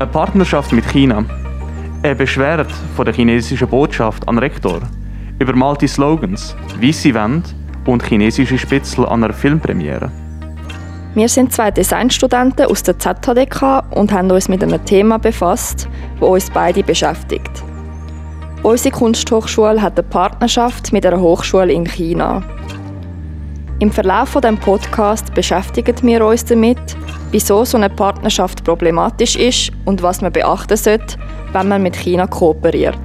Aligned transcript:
Eine 0.00 0.10
Partnerschaft 0.12 0.70
mit 0.70 0.86
China. 0.86 1.24
Eine 2.04 2.14
Beschwerde 2.14 2.66
von 2.94 3.04
der 3.04 3.12
chinesischen 3.12 3.66
Botschaft 3.66 4.28
an 4.28 4.38
Rektor. 4.38 4.80
Übermalte 5.40 5.88
Slogans, 5.88 6.54
weiße 6.80 7.12
Wände 7.14 7.48
und 7.84 8.04
chinesische 8.04 8.58
Spitzel 8.58 9.04
an 9.06 9.24
einer 9.24 9.34
Filmpremiere. 9.34 10.12
Wir 11.14 11.28
sind 11.28 11.52
zwei 11.52 11.72
Designstudenten 11.72 12.66
aus 12.66 12.84
der 12.84 12.96
ZHDK 12.96 13.86
und 13.90 14.12
haben 14.12 14.30
uns 14.30 14.48
mit 14.48 14.62
einem 14.62 14.84
Thema 14.84 15.18
befasst, 15.18 15.88
das 16.20 16.28
uns 16.28 16.50
beide 16.50 16.84
beschäftigt. 16.84 17.64
Unsere 18.62 18.94
Kunsthochschule 18.94 19.82
hat 19.82 19.98
eine 19.98 20.08
Partnerschaft 20.08 20.92
mit 20.92 21.04
einer 21.06 21.18
Hochschule 21.18 21.72
in 21.72 21.84
China. 21.84 22.44
Im 23.80 23.90
Verlauf 23.90 24.28
von 24.28 24.42
dem 24.42 24.58
Podcast 24.58 25.34
beschäftigen 25.34 25.96
wir 26.02 26.24
uns 26.24 26.44
damit, 26.44 26.96
wieso 27.30 27.64
so 27.64 27.76
eine 27.76 27.90
Partnerschaft 27.90 28.64
problematisch 28.64 29.36
ist 29.36 29.70
und 29.84 30.02
was 30.02 30.20
man 30.20 30.32
beachten 30.32 30.76
sollte, 30.76 31.18
wenn 31.52 31.68
man 31.68 31.82
mit 31.82 31.96
China 31.96 32.26
kooperiert. 32.26 32.98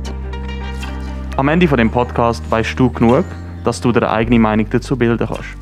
Am 1.37 1.47
Ende 1.47 1.67
von 1.67 1.77
dem 1.77 1.89
Podcast 1.89 2.43
weißt 2.49 2.77
du 2.77 2.89
genug, 2.89 3.25
dass 3.63 3.81
du 3.81 3.91
deine 3.91 4.09
eigene 4.09 4.39
Meinung 4.39 4.67
dazu 4.69 4.95
bilden 4.95 5.27
kannst. 5.27 5.57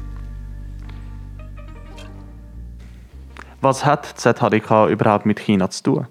Was 3.61 3.85
hat 3.85 4.05
ZHDK 4.05 4.89
überhaupt 4.89 5.25
mit 5.25 5.39
China 5.39 5.69
zu 5.69 5.83
tun? 5.83 6.07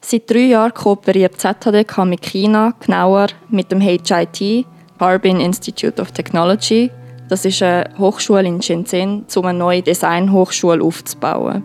Seit 0.00 0.30
drei 0.30 0.46
Jahren 0.46 0.72
kooperiert 0.72 1.40
ZHDK 1.40 2.04
mit 2.04 2.22
China, 2.22 2.72
genauer 2.78 3.28
mit 3.48 3.72
dem 3.72 3.80
HIT, 3.80 4.64
Harbin 5.00 5.40
Institute 5.40 6.00
of 6.00 6.12
Technology. 6.12 6.90
Das 7.28 7.44
ist 7.44 7.62
eine 7.62 7.90
Hochschule 7.98 8.46
in 8.46 8.62
Shenzhen, 8.62 9.24
um 9.34 9.46
eine 9.46 9.58
neue 9.58 9.82
Designhochschule 9.82 10.82
aufzubauen. 10.82 11.64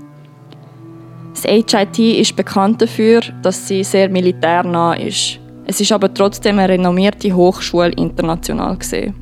Das 1.34 1.44
HIT 1.44 2.00
ist 2.00 2.36
bekannt 2.36 2.81
dafür, 2.81 3.22
dass 3.42 3.67
sie 3.67 3.84
sehr 3.84 4.09
militärnah 4.09 4.94
ist. 4.94 5.39
Es 5.66 5.80
ist 5.80 5.92
aber 5.92 6.14
trotzdem 6.14 6.59
eine 6.59 6.73
renommierte 6.73 7.34
Hochschule 7.34 7.92
international 7.92 8.78
gesehen. 8.78 9.14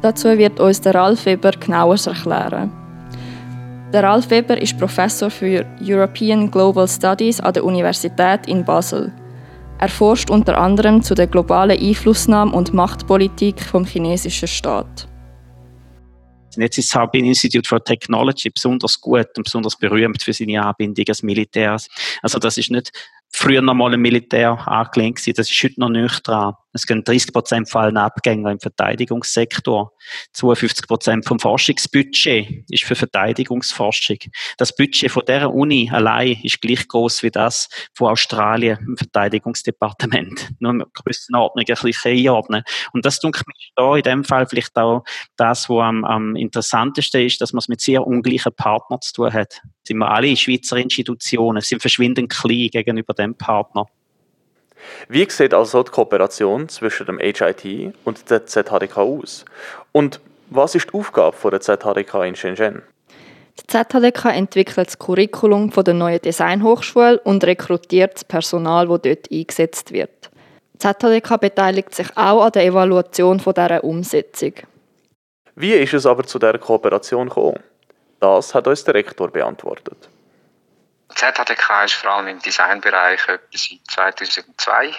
Dazu 0.00 0.36
wird 0.38 0.58
uns 0.58 0.80
der 0.80 0.94
Ralf 0.94 1.26
Weber 1.26 1.50
genauer 1.52 1.96
erklären. 2.06 2.72
Der 3.92 4.04
Ralf 4.04 4.30
Weber 4.30 4.60
ist 4.60 4.78
Professor 4.78 5.28
für 5.28 5.66
European 5.80 6.50
Global 6.50 6.88
Studies 6.88 7.40
an 7.40 7.52
der 7.52 7.64
Universität 7.64 8.46
in 8.46 8.64
Basel. 8.64 9.12
Er 9.78 9.88
forscht 9.88 10.30
unter 10.30 10.56
anderem 10.58 11.02
zu 11.02 11.14
der 11.14 11.26
globalen 11.26 11.78
Einflussnahme 11.78 12.52
und 12.52 12.72
Machtpolitik 12.72 13.60
vom 13.60 13.84
chinesischen 13.84 14.48
Staat. 14.48 15.08
Jetzt 16.56 16.78
ist 16.78 16.92
das 16.92 17.00
Harbin 17.00 17.24
Institute 17.24 17.68
for 17.68 17.82
Technology 17.82 18.50
besonders 18.50 19.00
gut 19.00 19.28
und 19.36 19.44
besonders 19.44 19.76
berühmt 19.76 20.22
für 20.22 20.32
seine 20.32 20.64
Anbindung 20.64 21.04
als 21.08 21.22
Militärs. 21.22 21.88
Also 22.22 22.38
das 22.38 22.58
ist 22.58 22.70
nicht 22.70 22.90
früher 23.30 23.62
noch 23.62 23.74
mal 23.74 23.92
ein 23.92 24.00
Militär 24.00 24.66
angelehnt 24.66 25.16
gewesen. 25.16 25.34
Das 25.36 25.50
ist 25.50 25.62
heute 25.62 25.80
noch 25.80 25.88
nicht 25.88 26.26
dran. 26.26 26.54
Es 26.72 26.86
gehen 26.86 27.04
30 27.04 27.32
Prozent 27.32 27.70
von 27.70 27.82
allen 27.82 27.96
Abgänger 27.96 28.50
im 28.50 28.60
Verteidigungssektor. 28.60 29.92
52 30.32 30.86
Prozent 30.86 31.26
vom 31.26 31.38
Forschungsbudget 31.38 32.64
ist 32.68 32.84
für 32.84 32.94
Verteidigungsforschung. 32.94 34.18
Das 34.56 34.74
Budget 34.74 35.10
von 35.10 35.24
der 35.26 35.52
Uni 35.52 35.90
allein 35.92 36.38
ist 36.42 36.60
gleich 36.60 36.88
groß 36.88 37.22
wie 37.22 37.30
das 37.30 37.68
von 37.94 38.08
Australien 38.08 38.78
im 38.86 38.96
Verteidigungsdepartement. 38.96 40.50
Nur 40.60 40.72
eine 40.72 40.86
Grössenordnung 40.92 41.64
ein 41.68 41.74
bisschen 41.82 42.18
einordnen. 42.18 42.62
Und 42.92 43.04
das 43.04 43.20
tut 43.20 43.34
mich 43.46 43.72
da 43.76 43.96
in 43.96 44.02
dem 44.02 44.24
Fall 44.24 44.46
vielleicht 44.46 44.76
auch 44.76 45.04
das, 45.36 45.68
was 45.68 45.82
am, 45.82 46.04
am 46.04 46.36
interessantesten 46.36 47.26
ist, 47.26 47.40
dass 47.40 47.52
man 47.52 47.58
es 47.58 47.68
mit 47.68 47.80
sehr 47.80 48.06
ungleichen 48.06 48.54
Partnern 48.54 49.00
zu 49.02 49.12
tun 49.12 49.32
hat. 49.32 49.60
Sind 49.86 49.98
wir 49.98 50.10
alle 50.10 50.36
Schweizer 50.36 50.76
Institutionen, 50.76 51.60
sind 51.60 51.82
verschwindend 51.82 52.30
klein 52.30 52.68
gegenüber 52.68 53.14
dem 53.14 53.36
Partner. 53.36 53.86
Wie 55.08 55.28
sieht 55.30 55.54
also 55.54 55.82
die 55.82 55.90
Kooperation 55.90 56.68
zwischen 56.68 57.06
dem 57.06 57.18
HIT 57.18 57.94
und 58.04 58.30
der 58.30 58.46
ZHDK 58.46 58.98
aus? 58.98 59.44
Und 59.92 60.20
was 60.50 60.74
ist 60.74 60.90
die 60.90 60.94
Aufgabe 60.94 61.50
der 61.50 61.60
ZHDK 61.60 62.24
in 62.24 62.36
Shenzhen? 62.36 62.82
Die 63.60 63.66
ZHDK 63.66 64.26
entwickelt 64.34 64.86
das 64.86 64.98
Curriculum 64.98 65.70
der 65.70 65.94
neuen 65.94 66.20
Designhochschule 66.20 67.20
und 67.20 67.44
rekrutiert 67.44 68.14
das 68.14 68.24
Personal, 68.24 68.88
das 68.88 69.00
dort 69.02 69.30
eingesetzt 69.30 69.92
wird. 69.92 70.30
Die 70.74 70.78
ZHDK 70.78 71.38
beteiligt 71.38 71.94
sich 71.94 72.08
auch 72.16 72.44
an 72.44 72.52
der 72.52 72.64
Evaluation 72.64 73.38
dieser 73.38 73.84
Umsetzung. 73.84 74.54
Wie 75.54 75.72
ist 75.72 75.92
es 75.92 76.06
aber 76.06 76.24
zu 76.24 76.38
dieser 76.38 76.58
Kooperation 76.58 77.28
gekommen? 77.28 77.60
Das 78.20 78.54
hat 78.54 78.66
uns 78.66 78.84
der 78.84 78.94
Rektor 78.94 79.30
beantwortet. 79.30 80.08
ZHDK 81.14 81.84
ist 81.84 81.94
vor 81.94 82.10
allem 82.10 82.28
im 82.28 82.38
Designbereich 82.40 83.28
etwa 83.28 83.46
seit 83.52 83.80
2002 83.90 84.94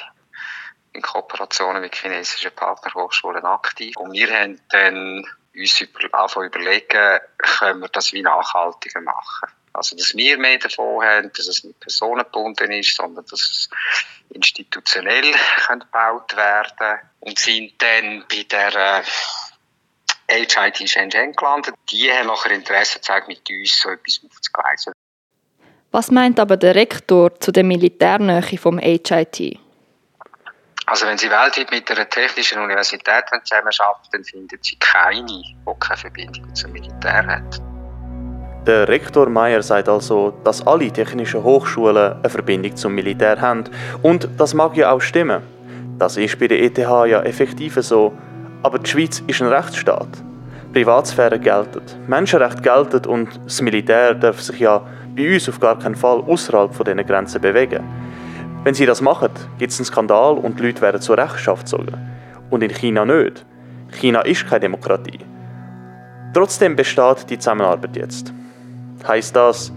in 0.94 1.01
Kooperationen 1.01 1.81
mit 1.81 1.96
chinesischen 1.96 2.51
Partnerhochschulen 2.51 3.46
aktiv. 3.46 3.96
Und 3.97 4.13
wir 4.13 4.31
haben 4.31 4.62
dann 4.69 5.25
uns 5.56 5.81
über, 5.81 6.00
anfangen 6.13 6.47
überlegen, 6.47 7.19
können 7.38 7.81
wir 7.81 7.90
das 7.90 8.13
wie 8.13 8.22
nachhaltiger 8.22 9.01
machen. 9.01 9.50
Also, 9.74 9.96
dass 9.96 10.16
wir 10.16 10.38
mehr 10.38 10.59
davon 10.59 11.03
haben, 11.03 11.31
dass 11.35 11.47
es 11.47 11.63
nicht 11.63 11.79
personengebunden 11.79 12.72
ist, 12.72 12.95
sondern 12.95 13.25
dass 13.25 13.41
es 13.41 13.69
institutionell 14.30 15.34
gebaut 15.68 16.35
werden 16.35 16.78
kann. 16.78 17.00
Und 17.22 17.40
sind 17.40 17.81
dann 17.81 18.24
bei 18.30 18.44
der 18.44 19.03
HIT 20.30 20.57
äh, 20.57 20.88
Shenzhen 20.88 21.34
gelandet. 21.34 21.74
Die 21.90 22.12
haben 22.12 22.28
nachher 22.28 22.51
Interesse 22.51 23.00
gezeigt, 23.00 23.28
mit 23.28 23.50
uns 23.50 23.80
so 23.81 23.90
etwas 23.90 24.22
aufzugleisen. 24.24 24.94
Was 25.96 26.09
meint 26.09 26.40
aber 26.40 26.58
der 26.58 26.74
Rektor 26.74 27.40
zu 27.40 27.52
der 27.52 27.64
Militärnähe 27.64 28.58
vom 28.58 28.80
HIT? 28.80 29.59
Also 30.88 31.06
wenn 31.06 31.20
Sie 31.20 31.30
weltweit 31.30 31.70
mit 31.70 31.92
einer 31.92 32.09
technischen 32.09 32.59
Universität 32.59 33.26
zusammenarbeiten, 33.44 34.09
dann 34.12 34.24
finden 34.24 34.58
Sie 34.59 34.76
keine, 34.80 35.28
die 35.28 35.56
keine 35.80 35.98
Verbindung 35.98 36.56
zum 36.56 36.72
Militär 36.72 37.28
hat. 37.28 37.62
Der 38.66 38.88
Rektor 38.88 39.30
Meyer 39.30 39.62
sagt 39.62 39.88
also, 39.88 40.31
dass 40.44 40.66
alle 40.66 40.92
technischen 40.92 41.44
Hochschulen 41.44 42.14
eine 42.14 42.30
Verbindung 42.30 42.75
zum 42.75 42.96
Militär 42.96 43.40
haben. 43.40 43.66
Und 44.02 44.28
das 44.40 44.56
mag 44.56 44.75
ja 44.75 44.92
auch 44.92 45.02
stimmen. 45.02 45.44
Das 46.00 46.18
ist 46.18 46.40
bei 46.40 46.48
der 46.48 46.60
ETH 46.60 46.80
ja 46.80 47.22
effektiv 47.22 47.75
so. 47.81 48.18
Aber 48.64 48.80
die 48.80 48.90
Schweiz 48.90 49.22
ist 49.28 49.44
ein 49.44 49.50
Rechtsstaat. 49.50 50.10
Privatsphäre 50.74 51.40
geltet, 51.40 51.96
Menschenrechte 52.08 52.64
gelten 52.64 53.06
und 53.08 53.40
das 53.46 53.62
Militär 53.62 54.16
darf 54.16 54.42
sich 54.42 54.60
ja 54.60 54.81
bei 55.16 55.34
uns 55.34 55.47
auf 55.50 55.59
gar 55.59 55.78
keinen 55.78 55.96
Fall 55.96 56.22
außerhalb 56.22 56.74
von 56.74 56.85
diesen 56.85 57.06
Grenzen 57.06 57.41
bewegen. 57.41 57.84
Wenn 58.63 58.74
sie 58.74 58.85
das 58.85 59.01
machen, 59.01 59.29
gibt 59.57 59.72
es 59.72 59.79
einen 59.79 59.85
Skandal 59.85 60.38
und 60.38 60.59
die 60.59 60.63
Leute 60.63 60.81
werden 60.81 61.01
zur 61.01 61.18
Rechenschaft 61.18 61.66
gezogen. 61.66 61.97
Und 62.50 62.63
in 62.63 62.72
China 62.72 63.06
nicht. 63.06 63.46
China 63.91 64.22
ist 64.22 64.47
keine 64.47 64.62
Demokratie. 64.62 65.19
Trotzdem 66.34 66.75
besteht 66.75 67.29
die 67.29 67.38
Zusammenarbeit 67.38 67.96
jetzt. 67.96 68.34
Heißt 69.07 69.35
das, 69.35 69.72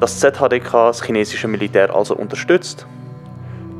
dass 0.00 0.20
ZHDK 0.20 0.70
das 0.70 1.02
chinesische 1.02 1.48
Militär 1.48 1.94
also 1.94 2.14
unterstützt? 2.14 2.86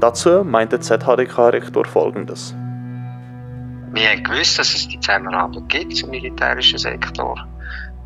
Dazu 0.00 0.42
meint 0.44 0.72
der 0.72 0.80
ZHDK-Rektor 0.80 1.84
folgendes. 1.84 2.54
Wir 3.92 4.10
haben 4.10 4.22
gewusst, 4.24 4.58
dass 4.58 4.74
es 4.74 4.88
die 4.88 4.98
Zusammenarbeit 5.00 5.68
gibt 5.68 6.02
im 6.02 6.10
militärischen 6.10 6.78
Sektor. 6.78 7.46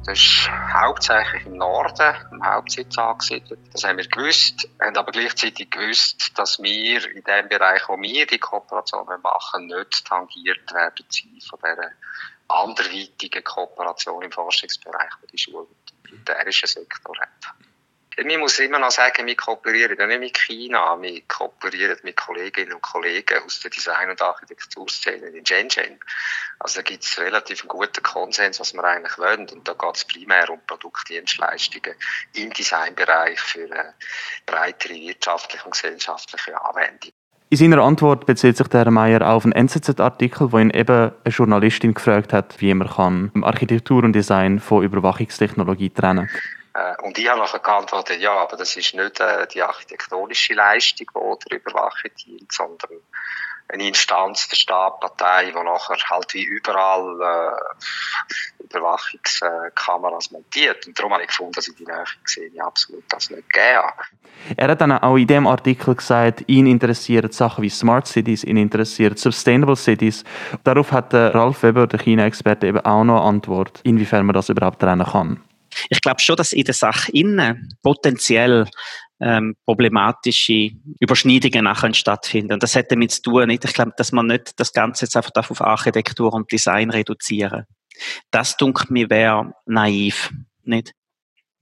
Das 0.07 0.19
ist 0.19 0.51
hauptsächlich 0.73 1.45
im 1.47 1.59
Norden, 1.59 2.17
im 2.31 2.45
Hauptsitz 2.45 2.97
angesiedelt. 2.97 3.61
Das 3.73 3.85
haben 3.85 3.99
wir 3.99 4.09
gewusst, 4.09 4.69
haben 4.81 4.97
aber 4.97 5.13
gleichzeitig 5.13 5.71
gewusst, 5.71 6.39
dass 6.39 6.63
wir 6.63 7.05
in 7.11 7.23
dem 7.23 7.49
Bereich, 7.49 7.87
wo 7.89 8.01
wir 8.01 8.27
die 8.27 8.39
Kooperation 8.39 9.07
machen, 9.23 9.67
nicht 9.67 10.07
tangiert 10.07 10.73
werden 10.73 11.05
von 11.49 11.59
dieser 11.59 11.91
anderweitigen 12.49 13.45
Kooperation 13.45 14.23
im 14.23 14.33
Forschungsbereich, 14.33 15.11
die 15.23 15.27
die 15.29 15.39
Schule 15.39 15.67
im 16.03 16.11
militärischen 16.11 16.67
Sektor 16.67 17.17
hat. 17.21 17.55
Ich 18.23 18.39
muss 18.39 18.59
immer 18.59 18.79
noch 18.79 18.91
sagen, 18.91 19.27
wir 19.27 19.35
kooperieren 19.35 19.97
ja 19.99 20.07
nicht 20.07 20.21
mit 20.21 20.39
China, 20.39 20.95
wir 21.01 21.23
kooperieren 21.27 21.97
mit 22.03 22.17
Kolleginnen 22.17 22.75
und 22.75 22.83
Kollegen 22.83 23.43
aus 23.43 23.61
der 23.61 23.71
Design- 23.71 24.11
und 24.11 24.21
Architekturszene 24.21 25.29
in 25.29 25.47
Shenzhen. 25.47 25.99
Also 26.59 26.81
da 26.81 26.83
gibt 26.83 27.03
es 27.03 27.19
relativ 27.19 27.63
einen 27.63 27.69
guten 27.69 28.03
Konsens, 28.03 28.61
was 28.61 28.75
wir 28.75 28.85
eigentlich 28.85 29.17
wollen. 29.17 29.49
Und 29.49 29.67
da 29.67 29.73
geht 29.73 29.97
es 29.97 30.05
primär 30.05 30.51
um 30.51 30.61
Produktdienstleistungen 30.67 31.95
im 32.35 32.53
Designbereich 32.53 33.41
für 33.41 33.65
eine 33.65 33.95
breitere 34.45 34.97
wirtschaftliche 34.97 35.65
und 35.65 35.73
gesellschaftliche 35.73 36.61
Anwendung. 36.63 37.13
In 37.49 37.57
seiner 37.57 37.83
Antwort 37.83 38.27
bezieht 38.27 38.59
sich 38.59 38.69
der 38.69 38.85
Herr 38.85 38.91
Meier 38.91 39.27
auf 39.27 39.45
einen 39.45 39.53
NZZ-Artikel, 39.53 40.53
wo 40.53 40.59
ihn 40.59 40.71
eben 40.71 41.11
eine 41.25 41.35
Journalistin 41.35 41.95
gefragt 41.95 42.35
hat, 42.35 42.61
wie 42.61 42.75
man 42.75 42.91
kann 42.91 43.33
Architektur 43.43 44.05
und 44.05 44.13
Design 44.13 44.61
von 44.61 44.85
Überwachungstechnologie 44.85 45.89
trennen 45.89 46.27
kann. 46.27 46.60
Äh, 46.75 47.03
und 47.03 47.19
ich 47.19 47.29
habe 47.29 47.41
nachher 47.41 47.59
geantwortet, 47.59 48.21
ja, 48.21 48.33
aber 48.33 48.57
das 48.57 48.77
ist 48.77 48.95
nicht 48.95 49.21
äh, 49.21 49.47
die 49.49 49.63
architektonische 49.63 50.55
Leistung, 50.55 51.09
die 51.15 51.49
der 51.49 51.59
Überwachung 51.59 52.11
dient, 52.25 52.53
sondern 52.53 52.91
eine 53.73 53.87
Instanz 53.87 54.49
der 54.49 54.57
Staatpartei, 54.57 55.47
die 55.47 55.53
nachher 55.53 55.97
halt 56.11 56.35
wie 56.35 56.43
überall 56.43 57.21
äh, 57.21 58.65
Überwachungskameras 58.65 60.31
montiert. 60.31 60.87
Und 60.87 60.99
darum 60.99 61.13
habe 61.13 61.23
ich 61.23 61.29
gefunden, 61.29 61.53
dass 61.53 61.69
ich 61.69 61.77
die 61.77 61.85
Nähe 61.85 62.05
gesehen 62.25 62.53
ich 62.55 62.63
absolut 62.63 63.05
das 63.09 63.31
nicht 63.31 63.49
gegeben 63.53 63.93
Er 64.57 64.69
hat 64.69 64.81
dann 64.81 64.93
auch 64.93 65.17
in 65.17 65.27
dem 65.27 65.47
Artikel 65.47 65.95
gesagt, 65.95 66.45
ihn 66.47 66.67
interessieren 66.67 67.31
Sachen 67.31 67.63
wie 67.63 67.71
Smart 67.71 68.07
Cities, 68.07 68.45
ihn 68.45 68.57
interessieren 68.57 69.17
Sustainable 69.17 69.77
Cities. 69.77 70.25
Darauf 70.65 70.93
hat 70.93 71.13
der 71.13 71.35
Ralf 71.35 71.63
Weber, 71.63 71.87
der 71.87 72.01
China-Experte, 72.01 72.67
eben 72.67 72.81
auch 72.81 73.05
noch 73.05 73.21
eine 73.21 73.29
Antwort, 73.29 73.81
inwiefern 73.85 74.27
man 74.27 74.35
das 74.35 74.49
überhaupt 74.49 74.81
trennen 74.81 75.07
kann. 75.07 75.43
Ich 75.89 76.01
glaube 76.01 76.21
schon, 76.21 76.37
dass 76.37 76.53
in 76.53 76.65
der 76.65 76.75
Sache 76.75 77.13
innen 77.13 77.77
potenziell 77.83 78.67
ähm, 79.21 79.55
problematische 79.67 80.71
Überschneidungen 80.99 81.65
nachher 81.65 81.93
stattfinden. 81.95 82.59
Das 82.59 82.75
hat 82.75 82.91
damit 82.91 83.13
zu 83.13 83.23
tun, 83.23 83.47
nicht? 83.49 83.65
Ich 83.65 83.75
glaube, 83.75 83.93
dass 83.97 84.13
man 84.13 84.27
nicht 84.27 84.59
das 84.59 84.73
Ganze 84.73 85.05
jetzt 85.05 85.17
einfach 85.17 85.51
auf 85.51 85.61
Architektur 85.61 86.33
und 86.33 86.51
Design 86.51 86.91
reduzieren. 86.91 87.67
Das 88.31 88.57
dunkelt 88.57 88.91
mir 88.91 89.11
wäre 89.11 89.53
naiv, 89.67 90.33
nicht? 90.65 90.93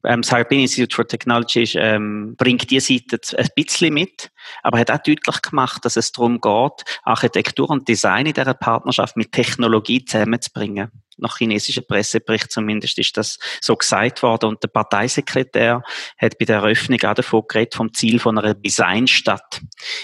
Ähm, 0.05 0.23
das 0.23 0.31
Harbin 0.31 0.61
Institute 0.61 0.95
for 0.95 1.07
Technology 1.07 1.65
ähm, 1.75 2.37
bringt 2.37 2.71
diese 2.71 2.95
Seite 2.95 3.19
ein 3.37 3.49
bisschen 3.57 3.95
mit, 3.95 4.31
aber 4.63 4.79
hat 4.79 4.93
auch 4.93 4.99
deutlich 4.99 5.43
gemacht, 5.43 5.85
dass 5.85 5.97
es 5.97 6.13
darum 6.13 6.41
geht, 6.41 6.85
Architektur 7.03 7.69
und 7.71 7.89
Design 7.89 8.27
in 8.27 8.35
dieser 8.35 8.55
Partnerschaft 8.55 9.17
mit 9.17 9.33
Technologie 9.33 10.05
zusammenzubringen 10.05 10.93
nach 11.19 11.39
chinesischen 11.39 11.87
Pressebericht 11.87 12.51
zumindest 12.51 12.99
ist 12.99 13.17
das 13.17 13.39
so 13.61 13.77
gesagt 13.77 14.23
worden. 14.23 14.47
Und 14.47 14.63
der 14.63 14.69
Parteisekretär 14.69 15.83
hat 16.19 16.39
bei 16.39 16.45
der 16.45 16.57
Eröffnung 16.57 17.01
auch 17.05 17.15
davon 17.15 17.43
geredet, 17.49 17.75
vom 17.75 17.93
Ziel 17.93 18.19
von 18.19 18.39
einer 18.39 18.55
Designstadt. 18.55 19.61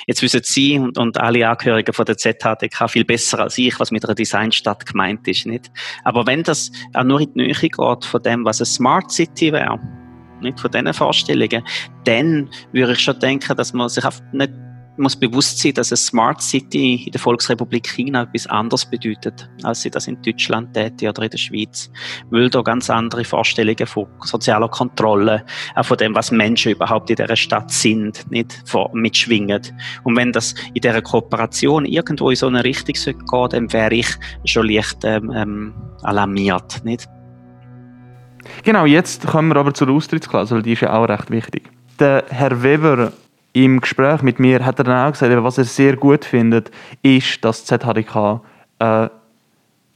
Jetzt 0.07 0.23
wissen 0.23 0.41
Sie 0.43 0.79
und, 0.79 0.99
und 0.99 1.19
alle 1.19 1.49
Angehörigen 1.49 1.93
von 1.93 2.05
der 2.05 2.17
ZHDK 2.17 2.89
viel 2.89 3.05
besser 3.05 3.41
als 3.41 3.59
ich, 3.59 3.79
was 3.81 3.91
mit 3.91 4.05
einer 4.05 4.15
Designstadt 4.15 4.87
gemeint 4.87 5.27
ist, 5.29 5.47
nicht? 5.47 5.71
Aber 6.05 6.27
wenn 6.27 6.43
das 6.43 6.71
auch 6.93 7.05
nur 7.05 7.21
in 7.21 7.33
die 7.35 7.43
Nähe 7.43 7.55
geht 7.55 8.05
von 8.05 8.23
dem, 8.23 8.45
was 8.45 8.61
eine 8.61 8.67
Smart 8.67 9.11
City 9.11 9.53
wäre, 9.53 9.81
nicht 10.41 10.61
von 10.61 10.71
diesen 10.71 10.93
Vorstellungen, 10.93 11.65
dann 12.05 12.51
würde 12.73 12.93
ich 12.93 13.01
schon 13.01 13.19
denken, 13.19 13.57
dass 13.57 13.73
man 13.73 13.89
sich 13.89 14.05
nicht 14.33 14.53
muss 14.97 15.17
bewusst 15.17 15.59
sein, 15.59 15.75
dass 15.75 15.91
eine 15.91 15.97
Smart 15.97 16.41
City 16.43 17.05
in 17.07 17.13
der 17.13 17.21
Volksrepublik 17.21 17.89
China 17.89 18.23
etwas 18.23 18.47
anderes 18.47 18.85
bedeutet, 18.87 19.49
als 19.63 19.83
sie 19.83 19.91
das 19.91 20.07
in 20.07 20.21
Deutschland 20.23 20.75
täte 20.75 21.09
oder 21.09 21.23
in 21.23 21.31
der 21.31 21.39
Schweiz. 21.39 21.91
Weil 22.31 22.51
da 22.51 22.63
ganz 22.63 22.91
andere 22.91 23.25
Vorstellungen 23.25 23.87
von 23.87 24.07
sozialer 24.23 24.69
Kontrolle, 24.69 25.45
auch 25.75 25.85
von 25.85 25.97
dem, 25.97 26.15
was 26.15 26.31
Menschen 26.31 26.73
überhaupt 26.73 27.11
in 27.11 27.17
dieser 27.17 27.37
Stadt 27.37 27.71
sind, 27.71 28.31
nicht 28.31 28.63
mitschwingen. 28.93 29.63
Und 30.05 30.17
wenn 30.17 30.33
das 30.33 30.55
in 30.75 30.81
dieser 30.81 31.03
Kooperation 31.03 31.85
irgendwo 31.85 32.31
in 32.31 32.37
so 32.37 32.47
eine 32.47 32.63
Richtung 32.63 32.95
geht, 32.95 33.53
dann 33.53 33.73
wäre 33.73 33.95
ich 33.95 34.09
schon 34.45 34.69
leicht 34.69 34.99
ähm, 35.05 35.33
ähm, 35.35 35.75
alarmiert, 36.03 36.85
nicht? 36.85 37.09
Genau, 38.63 38.85
jetzt 38.85 39.27
kommen 39.27 39.49
wir 39.49 39.57
aber 39.57 39.75
zur 39.75 39.89
Austrittsklausel, 39.89 40.63
die 40.63 40.73
ist 40.73 40.81
ja 40.81 40.93
auch 40.93 41.09
recht 41.09 41.31
wichtig. 41.31 41.71
Der 41.99 42.25
Herr 42.29 42.63
Weber 42.63 43.13
im 43.55 43.81
Gespräch 43.81 44.21
mit 44.21 44.39
mir 44.39 44.65
hat 44.65 44.79
er 44.79 44.85
dann 44.85 45.09
auch 45.09 45.13
gesagt, 45.13 45.33
was 45.43 45.59
er 45.59 45.65
sehr 45.65 45.97
gut 45.97 46.25
findet, 46.25 46.71
ist, 47.03 47.43
dass 47.45 47.65
ZHDK 47.65 48.43
äh, 48.81 49.09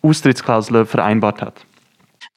Austrittsklauseln 0.01 0.87
vereinbart 0.87 1.43
hat 1.43 1.67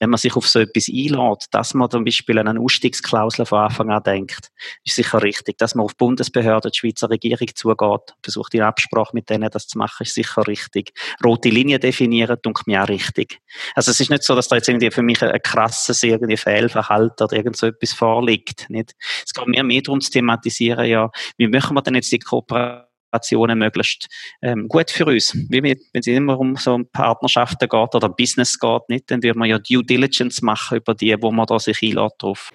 wenn 0.02 0.10
man 0.10 0.18
sich 0.18 0.36
auf 0.36 0.48
so 0.48 0.60
etwas 0.60 0.90
einlädt, 0.90 1.46
dass 1.52 1.76
man 1.76 1.90
zum 1.92 2.04
Beispiel 2.04 2.40
an 2.40 2.48
eine 2.48 2.60
Ausstiegsklausel 2.60 3.46
von 3.46 3.60
Anfang 3.60 3.92
an 3.92 4.02
denkt, 4.02 4.50
ist 4.84 4.96
sicher 4.96 5.22
richtig. 5.22 5.60
Dass 5.60 5.76
man 5.76 5.86
auf 5.86 5.96
Bundesbehörden, 5.96 6.72
die 6.72 6.78
Schweizer 6.80 7.12
Regierung 7.12 7.48
zugeht, 7.54 8.16
versucht 8.24 8.56
in 8.56 8.64
Absprache 8.64 9.12
mit 9.14 9.30
denen 9.30 9.52
das 9.52 9.68
zu 9.68 9.78
machen, 9.78 10.02
ist 10.02 10.16
sicher 10.16 10.48
richtig. 10.48 10.94
Rote 11.24 11.50
Linien 11.50 11.80
definieren, 11.80 12.38
denke 12.44 12.64
mir 12.66 12.84
auch 12.84 12.90
richtig. 12.90 13.42
Also 13.76 13.92
es 13.92 14.00
ist 14.00 14.10
nicht 14.10 14.24
so, 14.24 14.34
dass 14.34 14.48
da 14.48 14.56
jetzt 14.56 14.70
irgendwie 14.70 14.90
für 14.90 15.04
mich 15.04 15.22
ein 15.22 15.40
krasses 15.44 16.02
irgendwie 16.02 16.36
Fehlverhalten 16.36 17.24
oder 17.24 17.38
irgend 17.38 17.58
so 17.58 17.68
etwas 17.68 17.94
vorliegt. 17.94 18.72
Nicht? 18.72 18.96
Es 19.24 19.34
geht 19.34 19.48
mir 19.48 19.64
mehr 19.64 19.84
darum 19.84 20.02
zu 20.02 20.10
thematisieren, 20.10 20.86
ja, 20.86 21.12
wie 21.38 21.48
machen 21.48 21.76
wir 21.76 21.84
denn 21.84 21.94
jetzt 21.94 22.12
die 22.12 22.18
Kooperation 22.18 22.91
Kooperationen 23.12 23.60
möglichst 23.60 24.08
ähm, 24.42 24.68
gut 24.68 24.90
für 24.90 25.06
uns. 25.06 25.36
Wie 25.50 25.62
wenn 25.62 25.78
es 25.94 26.08
immer 26.08 26.40
um 26.40 26.56
so 26.56 26.80
Partnerschaften 26.92 27.68
geht 27.68 27.96
oder 27.96 28.10
Business 28.10 28.58
geht, 28.58 28.90
nicht, 28.90 29.12
dann 29.12 29.22
würde 29.22 29.38
man 29.38 29.50
ja 29.50 29.60
Due 29.60 29.84
Diligence 29.84 30.42
machen 30.42 30.78
über 30.78 30.94
die, 30.94 31.16
wo 31.22 31.32
man 31.32 31.46
da 31.46 31.60
sich 31.60 31.82
einlädt 31.84 32.14
drauf. 32.18 32.50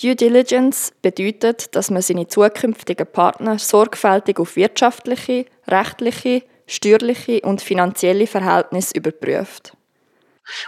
Due 0.00 0.16
Diligence 0.16 0.92
bedeutet, 1.00 1.74
dass 1.76 1.90
man 1.90 2.02
seine 2.02 2.26
zukünftigen 2.26 3.06
Partner 3.06 3.58
sorgfältig 3.58 4.40
auf 4.40 4.56
wirtschaftliche, 4.56 5.46
rechtliche, 5.68 6.42
steuerliche 6.66 7.40
und 7.42 7.60
finanzielle 7.60 8.26
Verhältnisse 8.26 8.96
überprüft. 8.96 9.76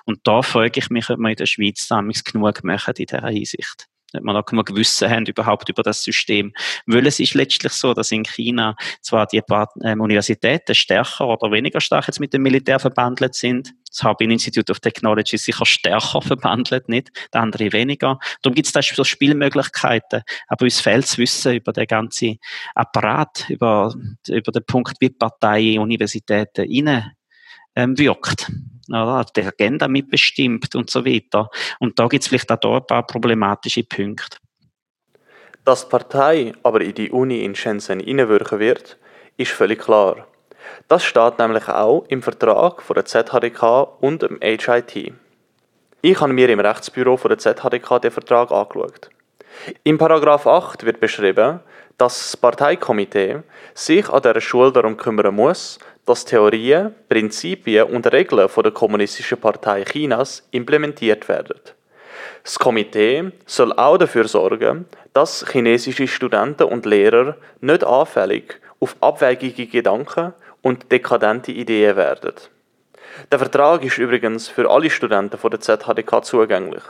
Und 0.05 0.21
da 0.25 0.43
frage 0.43 0.79
ich 0.79 0.91
mich, 0.91 1.11
ob 1.11 1.19
wir 1.19 1.31
in 1.31 1.37
der 1.37 1.47
Schweiz 1.47 1.89
damals 1.89 2.23
genug 2.23 2.63
machen 2.63 2.95
in 2.97 3.07
dieser 3.07 3.27
Hinsicht 3.27 3.89
dass 4.15 4.23
man 4.23 4.37
auch 4.37 4.47
genug 4.47 4.67
Gewissen 4.67 5.11
haben 5.11 5.27
überhaupt 5.27 5.69
über 5.69 5.83
das 5.83 6.03
System. 6.03 6.53
Weil 6.87 7.07
es 7.07 7.21
ist 7.21 7.35
letztlich 7.35 7.73
so, 7.73 7.93
dass 7.93 8.13
in 8.13 8.25
China 8.25 8.77
zwar 9.03 9.27
die 9.27 9.43
ähm, 9.83 10.01
Universitäten 10.01 10.75
stärker 10.75 11.29
oder 11.29 11.51
weniger 11.51 11.81
stark 11.81 12.07
jetzt 12.07 12.21
mit 12.21 12.33
dem 12.33 12.43
Militär 12.43 12.79
verbandelt 12.79 13.35
sind. 13.35 13.75
Das 13.89 14.03
Harbin 14.03 14.31
Institute 14.31 14.71
of 14.73 14.81
Technology 14.81 15.37
ist 15.37 15.45
sicher 15.45 15.67
stärker 15.67 16.23
verbandelt, 16.23 16.89
nicht? 16.89 17.11
Der 17.33 17.43
andere 17.43 17.73
weniger. 17.73 18.19
Darum 18.43 18.55
gibt 18.55 18.67
es 18.67 18.73
da 18.73 18.83
so 18.83 19.05
Spielmöglichkeiten. 19.05 20.23
Aber 20.49 20.65
uns 20.65 20.81
fehlt 20.81 21.05
das 21.05 21.19
Wissen 21.19 21.55
über 21.55 21.73
den 21.73 21.87
ganzen 21.87 22.39
Apparat, 22.75 23.49
über, 23.49 23.95
über 24.29 24.53
den 24.53 24.65
Punkt, 24.67 24.97
wie 25.01 25.11
Parteien, 25.11 25.81
Universitäten 25.81 26.65
innen 26.65 27.13
ähm, 27.77 27.99
wirkt 27.99 28.51
oder, 28.89 29.25
die 29.37 29.43
Agenda 29.43 29.89
mitbestimmt 29.89 30.75
und 30.75 30.91
so 30.91 31.05
weiter. 31.05 31.49
Und 31.79 31.99
da 31.99 32.07
gibt 32.07 32.23
es 32.23 32.29
vielleicht 32.29 32.51
auch 32.51 32.57
da 32.57 32.77
ein 32.77 32.87
paar 32.87 33.07
problematische 33.07 33.85
Punkte. 33.85 34.39
Dass 35.65 35.85
die 35.85 35.91
Partei 35.91 36.53
aber 36.63 36.83
in 36.83 36.95
die 36.95 37.11
Uni 37.11 37.45
in 37.45 37.55
Shenzhen 37.55 38.01
hineinwirken 38.01 38.59
wird, 38.59 38.99
ist 39.37 39.53
völlig 39.53 39.81
klar. 39.81 40.27
Das 40.89 41.05
steht 41.05 41.39
nämlich 41.39 41.69
auch 41.69 42.05
im 42.09 42.23
Vertrag 42.23 42.83
von 42.83 42.95
der 42.95 43.05
ZHDK 43.05 43.63
und 44.01 44.23
dem 44.23 44.39
HIT. 44.43 45.15
Ich 46.03 46.21
habe 46.21 46.33
mir 46.33 46.49
im 46.51 46.61
Rechtsbüro 46.61 47.17
von 47.17 47.31
der 47.31 47.39
ZHDK 47.39 47.99
den 48.01 48.11
Vertrag 48.11 48.51
angeschaut. 48.51 49.09
Im 49.85 49.97
Paragraph 49.97 50.47
8 50.47 50.85
wird 50.85 51.01
beschrieben, 51.01 51.61
dass 51.97 52.19
das 52.19 52.37
Parteikomitee 52.37 53.43
sich 53.73 54.09
an 54.11 54.21
dieser 54.21 54.41
Schule 54.41 54.73
darum 54.73 54.97
kümmern 54.97 55.35
muss, 55.35 55.79
dass 56.07 56.25
Theorien, 56.25 56.95
Prinzipien 57.09 57.85
und 57.85 58.11
Regeln 58.13 58.49
von 58.49 58.63
der 58.63 58.73
Kommunistischen 58.73 59.39
Partei 59.39 59.85
Chinas 59.85 60.47
implementiert 60.51 61.29
werden. 61.29 61.61
Das 62.43 62.59
Komitee 62.59 63.33
soll 63.47 63.73
auch 63.73 63.97
dafür 63.97 64.29
sorgen, 64.29 64.87
dass 65.15 65.47
chinesische 65.51 66.07
Studenten 66.07 66.65
und 66.65 66.85
Lehrer 66.85 67.37
nicht 67.61 67.85
anfällig 67.85 68.61
auf 68.81 68.97
abwegige 69.01 69.67
Gedanken 69.67 70.35
und 70.61 70.91
dekadente 70.93 71.53
Ideen 71.53 71.97
werden. 71.97 72.35
Der 73.31 73.39
Vertrag 73.39 73.85
ist 73.85 73.99
übrigens 73.99 74.49
für 74.49 74.69
alle 74.71 74.91
Studenten 74.91 75.39
von 75.39 75.51
der 75.51 75.61
ZHDK 75.61 76.25
zugänglich. 76.25 76.83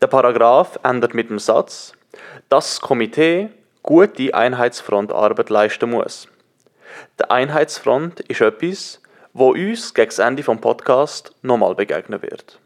Der 0.00 0.06
Paragraph 0.06 0.78
endet 0.82 1.14
mit 1.14 1.30
dem 1.30 1.38
Satz, 1.38 1.92
dass 2.48 2.76
das 2.76 2.80
Komitee 2.80 3.50
gute 3.82 4.34
Einheitsfrontarbeit 4.34 5.50
leisten 5.50 5.90
muss. 5.90 6.28
Die 7.20 7.30
Einheitsfront 7.30 8.20
ist 8.20 8.40
etwas, 8.40 9.00
wo 9.32 9.50
uns 9.50 9.94
gegen 9.94 10.08
das 10.08 10.18
Ende 10.18 10.42
des 10.42 10.60
Podcasts 10.60 11.32
nochmal 11.42 11.74
begegnen 11.74 12.22
wird. 12.22 12.58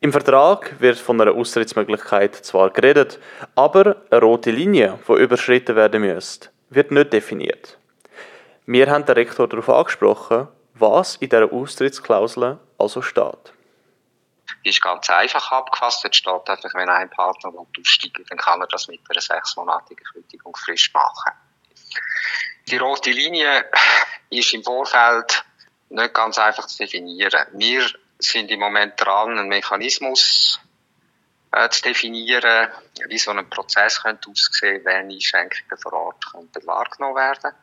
Im 0.00 0.10
Vertrag 0.12 0.80
wird 0.80 0.98
von 0.98 1.20
einer 1.20 1.32
Austrittsmöglichkeit 1.32 2.34
zwar 2.34 2.70
geredet, 2.70 3.20
aber 3.54 3.96
eine 4.10 4.20
rote 4.20 4.50
Linie, 4.50 4.98
die 5.06 5.12
überschritten 5.12 5.76
werden 5.76 6.02
müsste, 6.02 6.48
wird 6.70 6.90
nicht 6.90 7.12
definiert. 7.12 7.78
Wir 8.66 8.90
haben 8.90 9.04
den 9.04 9.14
Rektor 9.14 9.46
darauf 9.48 9.68
angesprochen, 9.68 10.48
was 10.74 11.16
in 11.16 11.28
dieser 11.28 11.52
Austrittsklausel 11.52 12.58
also 12.78 13.02
steht. 13.02 13.52
Die 14.64 14.70
ist 14.70 14.82
ganz 14.82 15.08
einfach 15.10 15.50
abgefasst. 15.50 16.04
Jetzt 16.04 16.16
steht 16.16 16.48
einfach, 16.48 16.74
wenn 16.74 16.88
ein 16.88 17.10
Partner 17.10 17.52
aussteigen 17.56 18.24
dann 18.28 18.38
kann 18.38 18.60
er 18.60 18.66
das 18.68 18.88
mit 18.88 19.00
einer 19.08 19.20
sechsmonatigen 19.20 20.04
Kündigungsfrist 20.04 20.92
machen. 20.94 21.32
Die 22.68 22.76
rote 22.76 23.10
Linie 23.10 23.68
ist 24.30 24.54
im 24.54 24.62
Vorfeld 24.62 25.44
nicht 25.90 26.14
ganz 26.14 26.38
einfach 26.38 26.66
zu 26.66 26.78
definieren. 26.78 27.46
Wir 27.52 27.86
sind 28.18 28.50
im 28.50 28.60
Moment 28.60 28.94
dran, 28.96 29.38
einen 29.38 29.48
Mechanismus 29.48 30.60
äh, 31.50 31.68
zu 31.68 31.82
definieren, 31.82 32.70
wie 33.08 33.18
so 33.18 33.30
ein 33.30 33.48
Prozess 33.50 34.02
könnte 34.02 34.30
aussehen, 34.30 34.84
wenn 34.84 35.10
Einschränkungen 35.10 35.78
vor 35.78 35.92
Ort 35.92 36.24
könnten 36.32 36.66
wahrgenommen 36.66 37.16
werden. 37.16 37.54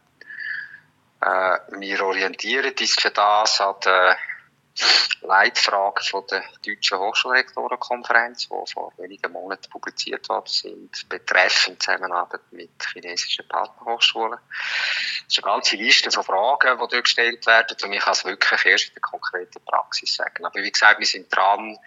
Äh, 1.22 1.80
wir 1.80 2.02
orientieren 2.06 2.74
uns 2.80 2.94
für 2.94 3.10
das 3.10 3.62
an 3.62 3.76
den 3.84 4.16
Leitfragen 5.22 6.04
von 6.04 6.26
der 6.28 6.44
Deutschen 6.66 6.98
Hochschulrektorenkonferenz, 6.98 8.48
die 8.48 8.72
vor 8.72 8.94
wenigen 8.98 9.32
Monaten 9.32 9.70
publiziert 9.70 10.30
worden 10.30 10.48
sind, 10.48 11.10
betreffend 11.10 11.84
Zusammenarbeit 11.84 12.42
mit 12.52 12.72
chinesischen 12.94 13.48
Partnerhochschulen. 13.48 14.40
Es 15.28 15.38
ist 15.38 15.44
eine 15.44 15.54
ganze 15.54 15.76
Liste 15.76 16.12
von 16.12 16.24
Fragen, 16.24 16.80
die 16.80 16.88
dort 16.88 17.04
gestellt 17.04 17.46
werden 17.46 17.76
und 17.84 17.94
ich 17.94 18.00
kann 18.00 18.14
es 18.14 18.26
wirklich 18.26 18.66
erst 18.66 18.88
in 18.88 18.94
der 18.94 19.02
konkreten 19.02 19.64
Praxis 19.66 20.16
sagen. 20.16 20.46
Aber 20.46 20.62
wie 20.62 20.72
gesagt, 20.72 21.00
wir 21.00 21.06
sind 21.06 21.36
dran, 21.36 21.78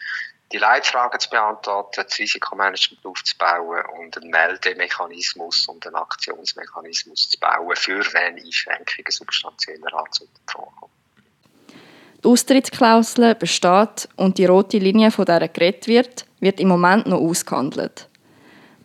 die 0.52 0.58
Leitfragen 0.58 1.18
zu 1.18 1.30
beantworten, 1.30 2.02
das 2.04 2.18
Risikomanagement 2.18 3.06
aufzubauen 3.06 3.86
und 3.98 4.16
einen 4.18 4.30
Meldemechanismus 4.30 5.66
und 5.66 5.86
einen 5.86 5.96
Aktionsmechanismus 5.96 7.30
zu 7.30 7.40
bauen, 7.40 7.74
für 7.74 8.04
wenn 8.12 8.36
Einschränkungen 8.36 9.10
substanzieller 9.10 9.94
Art 9.94 10.20
vorkommen. 10.46 10.81
Die 12.22 12.28
Austrittsklausel 12.28 13.34
besteht 13.34 14.08
und 14.16 14.38
die 14.38 14.44
rote 14.44 14.78
Linie, 14.78 15.10
von 15.10 15.24
der 15.24 15.48
geredet 15.48 15.88
wird, 15.88 16.24
wird 16.38 16.60
im 16.60 16.68
Moment 16.68 17.06
noch 17.06 17.18
ausgehandelt. 17.18 18.08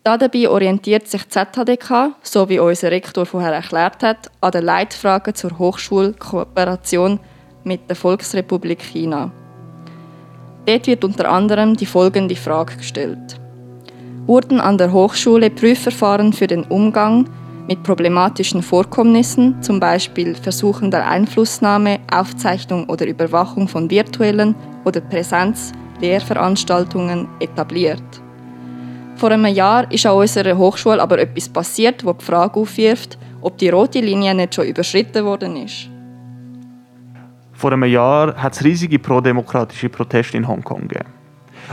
Dabei 0.04 0.50
orientiert 0.50 1.08
sich 1.08 1.24
die 1.24 1.30
ZHDK, 1.30 2.16
so 2.24 2.50
wie 2.50 2.60
unser 2.60 2.90
Rektor 2.90 3.26
vorher 3.26 3.54
erklärt 3.54 4.02
hat, 4.02 4.32
an 4.42 4.52
den 4.52 4.64
Leitfragen 4.64 5.36
zur 5.36 5.60
Hochschulkooperation 5.60 7.20
mit 7.64 7.88
der 7.90 7.96
Volksrepublik 7.96 8.82
China. 8.82 9.32
Dort 10.66 10.88
wird 10.88 11.04
unter 11.04 11.30
anderem 11.30 11.76
die 11.76 11.86
folgende 11.86 12.36
Frage 12.36 12.78
gestellt. 12.78 13.40
Wurden 14.26 14.60
an 14.60 14.78
der 14.78 14.92
Hochschule 14.92 15.50
Prüfverfahren 15.50 16.34
für 16.34 16.48
den 16.48 16.64
Umgang 16.64 17.30
mit 17.68 17.84
problematischen 17.84 18.64
Vorkommnissen, 18.64 19.62
zum 19.62 19.80
Beispiel 19.80 20.34
Versuchen 20.36 20.90
der 20.90 21.08
Einflussnahme, 21.08 22.00
Aufzeichnung 22.12 22.90
oder 22.90 23.06
Überwachung 23.06 23.68
von 23.68 23.92
virtuellen 23.92 24.56
oder 24.86 25.02
Präsenz-Lehrveranstaltungen 25.02 27.28
etabliert. 27.40 28.02
Vor 29.18 29.32
einem 29.32 29.48
Jahr 29.48 29.92
ist 29.92 30.06
an 30.06 30.16
unserer 30.16 30.58
Hochschule 30.58 31.02
aber 31.02 31.20
etwas 31.20 31.50
passiert, 31.50 32.06
wo 32.06 32.14
die 32.14 32.24
Frage 32.24 32.58
aufwirft, 32.60 33.18
ob 33.42 33.58
die 33.58 33.70
rote 33.70 34.00
Linie 34.00 34.34
nicht 34.34 34.56
schon 34.56 34.68
überschritten 34.68 35.26
worden 35.26 35.58
ist. 35.58 35.90
Vor 37.54 37.74
einem 37.74 37.86
Jahr 37.86 38.36
hat 38.36 38.54
es 38.54 38.64
riesige 38.64 39.00
prodemokratische 39.00 39.90
Proteste 39.90 40.38
in 40.38 40.48
Hongkong 40.48 40.88
gegeben. 40.88 41.10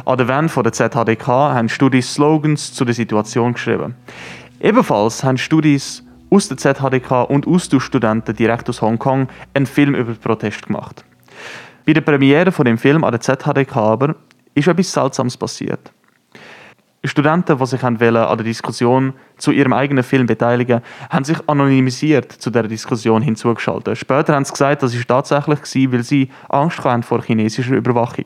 An 0.05 0.19
der 0.19 0.27
Wand 0.27 0.51
der 0.57 0.73
ZHDK 0.73 1.29
haben 1.29 1.69
Studis 1.69 2.15
Slogans 2.15 2.73
zu 2.73 2.85
der 2.85 2.95
Situation 2.95 3.53
geschrieben. 3.53 3.95
Ebenfalls 4.61 5.23
haben 5.25 5.37
Studis 5.37 6.03
aus 6.31 6.49
der 6.49 6.57
ZHDK 6.57 7.25
und 7.29 7.47
Austauschstudenten 7.47 8.35
direkt 8.35 8.69
aus 8.69 8.83
Hongkong 8.83 9.29
einen 9.53 9.67
Film 9.67 9.95
über 9.95 10.15
Protest 10.15 10.67
gemacht. 10.67 11.05
Bei 11.87 11.93
der 11.93 12.01
Premiere 12.01 12.51
von 12.51 12.65
dem 12.65 12.79
Film 12.79 13.05
an 13.05 13.13
der 13.13 13.21
ZHDK 13.21 13.77
aber 13.77 14.17
ist 14.55 14.69
etwas 14.69 14.93
Seltsames 14.93 15.37
passiert. 15.37 15.93
Studenten, 17.07 17.59
die 17.59 17.67
sich 17.67 17.83
an 17.85 17.99
der 17.99 18.37
Diskussion 18.37 19.13
zu 19.37 19.51
ihrem 19.51 19.75
eigenen 19.75 20.03
Film 20.03 20.27
beteiligen, 20.27 20.81
haben 21.11 21.25
sich 21.25 21.37
anonymisiert 21.47 22.33
zu 22.33 22.49
der 22.49 22.63
Diskussion 22.63 23.21
hinzugeschaltet. 23.21 23.99
Später 23.99 24.35
haben 24.35 24.47
sie 24.47 24.53
gesagt, 24.53 24.83
das 24.83 24.95
ist 24.95 25.07
tatsächlich 25.07 25.59
war, 25.59 25.93
weil 25.93 26.03
sie 26.03 26.31
Angst 26.49 26.83
hatten 26.83 27.03
vor 27.03 27.23
chinesischer 27.23 27.75
Überwachung. 27.75 28.25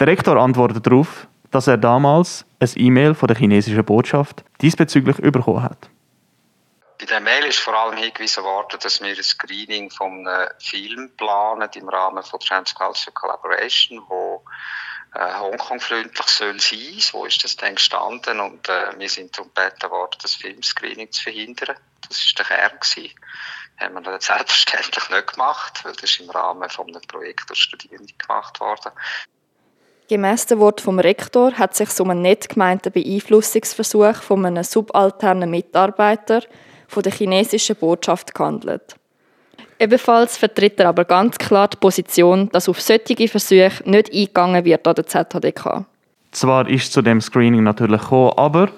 Der 0.00 0.06
Rektor 0.06 0.38
antwortet 0.38 0.86
darauf, 0.86 1.28
dass 1.50 1.66
er 1.66 1.76
damals 1.76 2.46
ein 2.62 2.70
E-Mail 2.76 3.14
von 3.14 3.26
der 3.26 3.36
chinesischen 3.36 3.84
Botschaft 3.84 4.44
diesbezüglich 4.60 5.16
bekommen 5.16 5.62
hat. 5.62 5.90
Bei 6.98 7.06
der 7.06 7.20
Mail 7.20 7.44
ist 7.46 7.58
vor 7.58 7.74
allem 7.74 7.96
hingewiesen 7.96 8.44
worden, 8.44 8.78
dass 8.80 9.00
wir 9.00 9.08
ein 9.08 9.22
Screening 9.22 9.90
von 9.90 10.26
einem 10.26 10.48
Film 10.60 11.10
planen 11.16 11.68
im 11.74 11.88
Rahmen 11.88 12.22
von 12.22 12.38
Transcultural 12.38 13.12
Collaboration, 13.12 14.04
wo 14.06 14.44
äh, 15.14 15.34
Hongkong-freundlich 15.34 16.28
soll 16.28 16.60
sein. 16.60 17.00
So 17.00 17.24
ist 17.24 17.42
das 17.42 17.56
dann 17.56 17.74
gestanden 17.74 18.38
und 18.38 18.68
äh, 18.68 18.96
wir 18.96 19.08
sind 19.08 19.36
darum 19.36 19.50
gebeten 19.52 19.90
worden, 19.90 20.16
das 20.22 20.36
Filmscreening 20.36 21.10
zu 21.10 21.24
verhindern. 21.24 21.76
Das 22.08 22.24
war 22.24 22.44
der 22.44 22.56
Kern. 22.56 22.78
Gewesen. 22.78 23.14
Haben 23.78 23.94
wir 23.94 24.00
dann 24.02 24.20
selbstverständlich 24.20 25.10
nicht 25.10 25.32
gemacht, 25.32 25.84
weil 25.84 25.96
das 25.96 26.20
im 26.20 26.30
Rahmen 26.30 26.70
von 26.70 26.86
einem 26.86 27.02
Projekt 27.02 27.50
der 27.50 27.56
Studierenden 27.56 28.16
gemacht 28.16 28.60
worden. 28.60 28.92
Gemäss 30.08 30.46
dem 30.46 30.58
Wort 30.58 30.80
vom 30.80 30.98
Rektor 30.98 31.52
hat 31.52 31.74
sich 31.74 31.88
um 32.00 32.10
einen 32.10 32.22
nicht 32.22 32.48
gemeinten 32.48 32.92
Beeinflussungsversuch 32.92 34.16
von 34.16 34.44
einem 34.44 34.64
subalternen 34.64 35.50
Mitarbeiter 35.50 36.42
von 36.88 37.02
der 37.02 37.12
chinesischen 37.12 37.76
Botschaft 37.76 38.34
gehandelt. 38.34 38.96
Ebenfalls 39.78 40.36
vertritt 40.36 40.78
er 40.78 40.88
aber 40.88 41.04
ganz 41.04 41.38
klar 41.38 41.68
die 41.68 41.76
Position, 41.76 42.48
dass 42.50 42.68
auf 42.68 42.80
solche 42.80 43.26
Versuche 43.26 43.82
nicht 43.84 44.12
eingegangen 44.12 44.64
wird 44.64 44.86
an 44.86 44.94
der 44.94 45.06
ZHDK. 45.06 45.86
Zwar 46.30 46.68
ist 46.68 46.92
zu 46.92 47.02
dem 47.02 47.20
Screening 47.20 47.62
natürlich 47.62 48.00
gekommen, 48.00 48.32
aber 48.36 48.70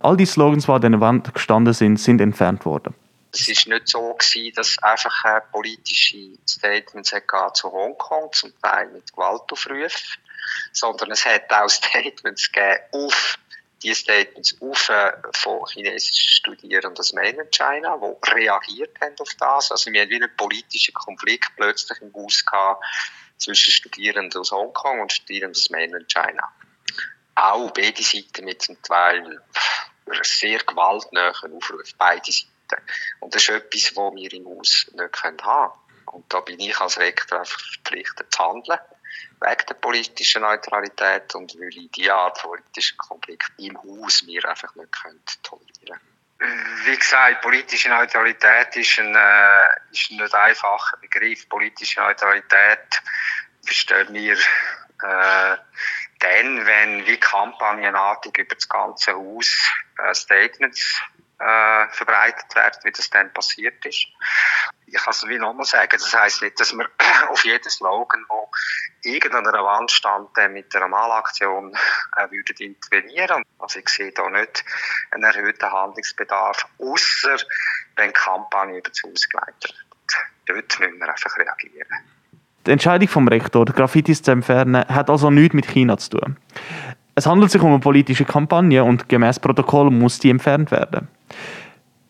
all 0.00 0.16
die 0.16 0.26
Slogans, 0.26 0.66
die 0.66 0.72
an 0.72 0.82
der 0.82 1.00
Wand 1.00 1.32
gestanden 1.32 1.72
sind, 1.72 1.98
sind 1.98 2.20
entfernt 2.20 2.64
worden. 2.66 2.94
Es 3.32 3.48
war 3.48 3.74
nicht 3.74 3.88
so 3.88 4.12
gewesen, 4.12 4.52
dass 4.54 4.76
einfach 4.82 5.14
politische 5.52 6.34
Statements 6.46 7.14
zu 7.54 7.72
Hongkong, 7.72 8.28
zum 8.32 8.52
Teil 8.60 8.88
mit 8.92 9.10
Gewaltaufrufen, 9.10 10.20
sondern 10.72 11.10
es 11.10 11.24
hat 11.24 11.52
auch 11.52 11.68
Statements 11.70 12.50
gegeben 12.50 12.80
auf 12.92 13.38
die 13.82 13.94
Statements 13.94 14.56
auf 14.60 14.88
äh, 14.88 15.12
von 15.34 15.66
chinesischen 15.66 16.30
Studierenden 16.30 16.96
aus 16.96 17.12
Mainland 17.12 17.50
China, 17.54 17.98
die 17.98 18.30
reagiert 18.30 18.96
haben 19.00 19.14
auf 19.18 19.34
das. 19.38 19.70
Also 19.70 19.92
wir 19.92 20.02
haben 20.02 20.10
wie 20.10 20.16
einen 20.16 20.36
politischen 20.36 20.94
Konflikt 20.94 21.50
plötzlich 21.56 22.00
im 22.00 22.12
Haus 22.14 22.44
zwischen 23.38 23.72
Studierenden 23.72 24.40
aus 24.40 24.52
Hongkong 24.52 25.00
und 25.00 25.12
Studierenden 25.12 25.58
aus 25.58 25.70
Mainland 25.70 26.12
China. 26.12 26.52
Auch 27.34 27.70
beide 27.72 28.02
Seiten 28.02 28.44
mit 28.44 28.62
zum 28.62 28.80
Teil 28.82 29.40
sehr 30.22 30.58
gewaltnahen 30.58 31.56
Aufruf, 31.56 31.90
beide 31.98 32.30
Seiten. 32.30 32.48
Und 33.20 33.34
das 33.34 33.42
ist 33.42 33.50
etwas, 33.50 33.96
was 33.96 34.14
wir 34.14 34.32
im 34.32 34.46
Haus 34.46 34.90
nicht 34.92 35.22
haben 35.24 35.36
können. 35.36 35.70
Und 36.06 36.32
da 36.32 36.40
bin 36.40 36.60
ich 36.60 36.78
als 36.78 36.98
Rektor 36.98 37.44
verpflichtet 37.44 38.32
zu 38.32 38.38
handeln 38.38 38.78
wegen 39.40 39.66
der 39.68 39.74
politischen 39.74 40.42
Neutralität 40.42 41.34
und 41.34 41.54
weil 41.58 41.68
ich 41.68 41.90
die 41.92 42.10
Art 42.10 42.38
von 42.38 42.52
politischen 42.52 42.96
Konflikt 42.98 43.52
im 43.58 43.76
Haus 43.82 44.22
mir 44.22 44.48
einfach 44.48 44.74
nicht 44.74 45.42
tolerieren 45.42 46.00
Wie 46.84 46.96
gesagt, 46.96 47.42
politische 47.42 47.88
Neutralität 47.88 48.76
ist 48.76 48.98
ein, 48.98 49.14
äh, 49.14 49.92
ist 49.92 50.10
ein 50.10 50.16
nicht 50.16 50.34
einfacher 50.34 50.96
Begriff. 50.98 51.48
Politische 51.48 52.00
Neutralität 52.00 53.02
verstehen 53.64 54.12
wir 54.12 54.36
äh, 54.36 55.56
dann, 56.20 56.66
wenn 56.66 57.06
wie 57.06 57.18
kampagnenartig 57.18 58.38
über 58.38 58.54
das 58.54 58.68
ganze 58.68 59.14
Haus 59.14 59.50
äh, 59.98 60.14
Statements 60.14 61.00
äh, 61.38 61.88
verbreitet 61.88 62.54
werden, 62.54 62.80
wie 62.84 62.92
das 62.92 63.10
dann 63.10 63.32
passiert 63.32 63.84
ist. 63.84 64.06
Ich 64.94 65.02
kann 65.02 65.12
es 65.12 65.26
wie 65.26 65.38
nochmal 65.38 65.64
sagen, 65.64 65.88
das 65.90 66.14
heisst 66.14 66.42
nicht, 66.42 66.60
dass 66.60 66.74
wir 66.74 66.86
auf 67.30 67.44
jeden 67.46 67.70
Slogan, 67.70 68.24
wo 68.28 68.48
irgendeiner 69.02 69.64
Wand 69.64 69.90
stand, 69.90 70.28
äh, 70.36 70.50
mit 70.50 70.74
einer 70.76 70.86
Malaktion 70.86 71.74
äh, 72.16 72.30
würden 72.30 72.56
intervenieren. 72.58 73.42
Also 73.58 73.78
ich 73.78 73.88
sehe 73.88 74.12
da 74.12 74.28
nicht 74.28 74.64
einen 75.10 75.24
erhöhten 75.24 75.72
Handlungsbedarf, 75.72 76.66
außer 76.78 77.36
wenn 77.96 78.08
die 78.08 78.12
Kampagne 78.12 78.78
über 78.78 78.90
das 78.90 79.02
Haus 79.02 79.28
geleitet 79.30 79.74
wird. 80.46 80.68
Dort 80.70 80.80
müssen 80.80 80.98
wir 81.00 81.08
einfach 81.08 81.38
reagieren. 81.38 81.88
Die 82.66 82.70
Entscheidung 82.70 83.08
vom 83.08 83.28
Rektor, 83.28 83.64
Graffitis 83.64 84.22
zu 84.22 84.30
entfernen, 84.30 84.86
hat 84.86 85.08
also 85.08 85.30
nichts 85.30 85.54
mit 85.54 85.66
China 85.66 85.96
zu 85.96 86.18
tun. 86.18 86.36
Es 87.14 87.26
handelt 87.26 87.50
sich 87.50 87.62
um 87.62 87.70
eine 87.70 87.80
politische 87.80 88.26
Kampagne 88.26 88.84
und 88.84 89.08
gemäß 89.08 89.40
Protokoll 89.40 89.90
muss 89.90 90.18
die 90.18 90.30
entfernt 90.30 90.70
werden. 90.70 91.08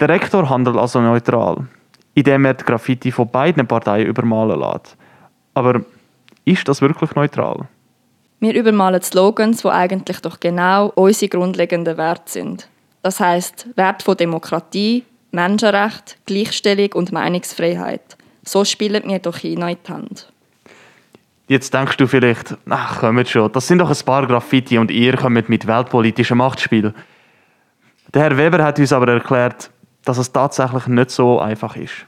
Der 0.01 0.09
Rektor 0.09 0.51
handelt 0.51 0.77
also 0.77 1.01
neutral, 1.01 1.69
indem 2.15 2.45
er 2.45 2.55
die 2.55 2.65
Graffiti 2.65 3.11
von 3.11 3.29
beiden 3.29 3.67
Parteien 3.67 4.07
übermalen 4.07 4.61
lässt. 4.61 4.97
Aber 5.55 5.83
ist 6.45 6.67
das 6.69 6.81
wirklich 6.81 7.15
neutral? 7.15 7.69
Wir 8.41 8.55
übermalen 8.55 9.03
Slogans, 9.03 9.63
die 9.63 9.69
eigentlich 9.69 10.21
doch 10.21 10.41
genau 10.41 10.93
unsere 10.97 11.29
grundlegenden 11.29 11.97
Werte 11.97 12.33
sind. 12.33 12.69
Das 13.03 13.21
heißt 13.21 13.69
Wert 13.77 14.03
von 14.03 14.17
Demokratie, 14.17 15.05
Menschenrecht, 15.31 16.19
Gleichstellung 16.27 16.93
und 16.95 17.13
Meinungsfreiheit. 17.13 18.17
So 18.45 18.65
spielen 18.65 19.05
wir 19.07 19.19
doch 19.21 19.37
China 19.37 19.71
in 19.71 19.79
die 19.87 19.93
Hand. 19.93 20.33
Jetzt 21.49 21.73
denkst 21.75 21.97
du 21.97 22.07
vielleicht, 22.07 22.57
ach, 22.69 23.01
kommt 23.01 23.29
schon, 23.29 23.53
das 23.53 23.67
sind 23.67 23.79
doch 23.79 23.91
ein 23.91 24.05
paar 24.05 24.27
Graffiti 24.27 24.79
und 24.79 24.91
ihr 24.91 25.17
kommt 25.17 25.49
mit 25.49 25.67
weltpolitischen 25.67 26.39
Machtspielen. 26.39 26.95
Der 28.15 28.23
Herr 28.23 28.37
Weber 28.37 28.65
hat 28.65 28.79
uns 28.79 28.93
aber 28.93 29.13
erklärt, 29.13 29.71
dass 30.05 30.19
es 30.19 30.33
tatsächlich 30.33 30.87
nicht 30.87 31.11
so 31.11 31.41
einfach 31.41 31.77
ist. 31.77 32.07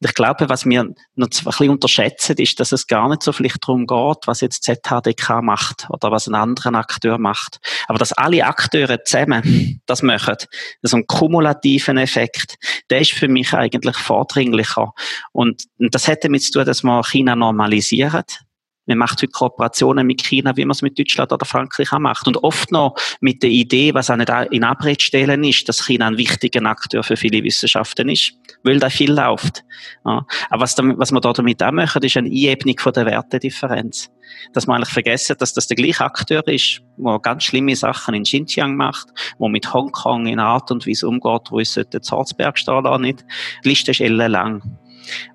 Und 0.00 0.08
ich 0.08 0.14
glaube, 0.14 0.48
was 0.48 0.66
wir 0.66 0.84
noch 1.16 1.28
ein 1.28 1.44
bisschen 1.44 1.70
unterschätzen, 1.70 2.36
ist, 2.36 2.60
dass 2.60 2.72
es 2.72 2.86
gar 2.86 3.08
nicht 3.08 3.22
so 3.22 3.32
vielleicht 3.32 3.66
darum 3.66 3.86
geht, 3.86 4.26
was 4.26 4.40
jetzt 4.40 4.62
ZHDK 4.64 5.42
macht 5.42 5.86
oder 5.90 6.10
was 6.10 6.26
ein 6.26 6.34
anderer 6.34 6.74
Akteur 6.74 7.18
macht. 7.18 7.58
Aber 7.88 7.98
dass 7.98 8.12
alle 8.12 8.44
Akteure 8.44 9.02
zusammen 9.04 9.80
das 9.86 10.02
machen, 10.02 10.36
so 10.82 10.96
einen 10.96 11.06
kumulativen 11.06 11.98
Effekt, 11.98 12.56
der 12.90 13.00
ist 13.00 13.12
für 13.12 13.28
mich 13.28 13.52
eigentlich 13.52 13.96
vordringlicher. 13.96 14.92
Und 15.32 15.64
das 15.78 16.08
hat 16.08 16.24
damit 16.24 16.42
zu 16.42 16.52
tun, 16.52 16.64
dass 16.64 16.82
man 16.82 17.02
China 17.02 17.34
normalisiert 17.34 18.40
Man 18.86 18.98
macht 18.98 19.22
heute 19.22 19.28
Kooperationen 19.28 20.06
mit 20.06 20.24
China, 20.24 20.56
wie 20.56 20.64
man 20.64 20.72
es 20.72 20.82
mit 20.82 20.98
Deutschland 20.98 21.32
oder 21.32 21.46
Frankreich 21.46 21.92
auch 21.92 21.98
macht. 21.98 22.26
Und 22.26 22.36
oft 22.38 22.70
noch 22.70 22.94
mit 23.20 23.42
der 23.42 23.50
Idee, 23.50 23.94
was 23.94 24.10
auch 24.10 24.16
nicht 24.16 24.30
in 24.50 24.64
Abrede 24.64 25.02
stellen 25.02 25.42
ist, 25.44 25.68
dass 25.68 25.86
China 25.86 26.06
ein 26.06 26.18
wichtiger 26.18 26.64
Akteur 26.66 27.02
für 27.02 27.16
viele 27.16 27.42
Wissenschaften 27.42 28.08
ist, 28.08 28.34
weil 28.62 28.78
da 28.78 28.90
viel 28.90 29.12
läuft. 29.12 29.64
Ja. 30.04 30.26
Aber 30.50 30.62
was, 30.62 30.74
damit, 30.74 30.98
was 30.98 31.12
wir 31.12 31.20
da 31.20 31.32
damit 31.32 31.62
auch 31.62 31.72
machen, 31.72 32.02
ist 32.02 32.16
eine 32.16 32.28
Einebnung 32.28 32.78
von 32.78 32.92
der 32.92 33.06
Wertedifferenz. 33.06 34.10
Dass 34.52 34.66
man 34.66 34.76
eigentlich 34.76 34.92
vergessen, 34.92 35.36
dass 35.38 35.54
das 35.54 35.66
der 35.66 35.76
gleiche 35.76 36.04
Akteur 36.04 36.46
ist, 36.48 36.80
der 36.96 37.18
ganz 37.20 37.44
schlimme 37.44 37.76
Sachen 37.76 38.14
in 38.14 38.24
Xinjiang 38.24 38.76
macht, 38.76 39.08
der 39.38 39.48
mit 39.48 39.72
Hongkong 39.72 40.26
in 40.26 40.38
einer 40.38 40.48
Art 40.48 40.70
und 40.70 40.86
Weise 40.86 41.08
umgeht, 41.08 41.50
wo 41.50 41.60
es 41.60 41.74
den 41.74 42.02
Salzberg 42.02 42.58
stehen 42.58 43.00
nicht. 43.00 43.24
Die 43.64 43.68
Liste 43.70 43.92
ist 43.92 44.00
ellenlang. 44.00 44.78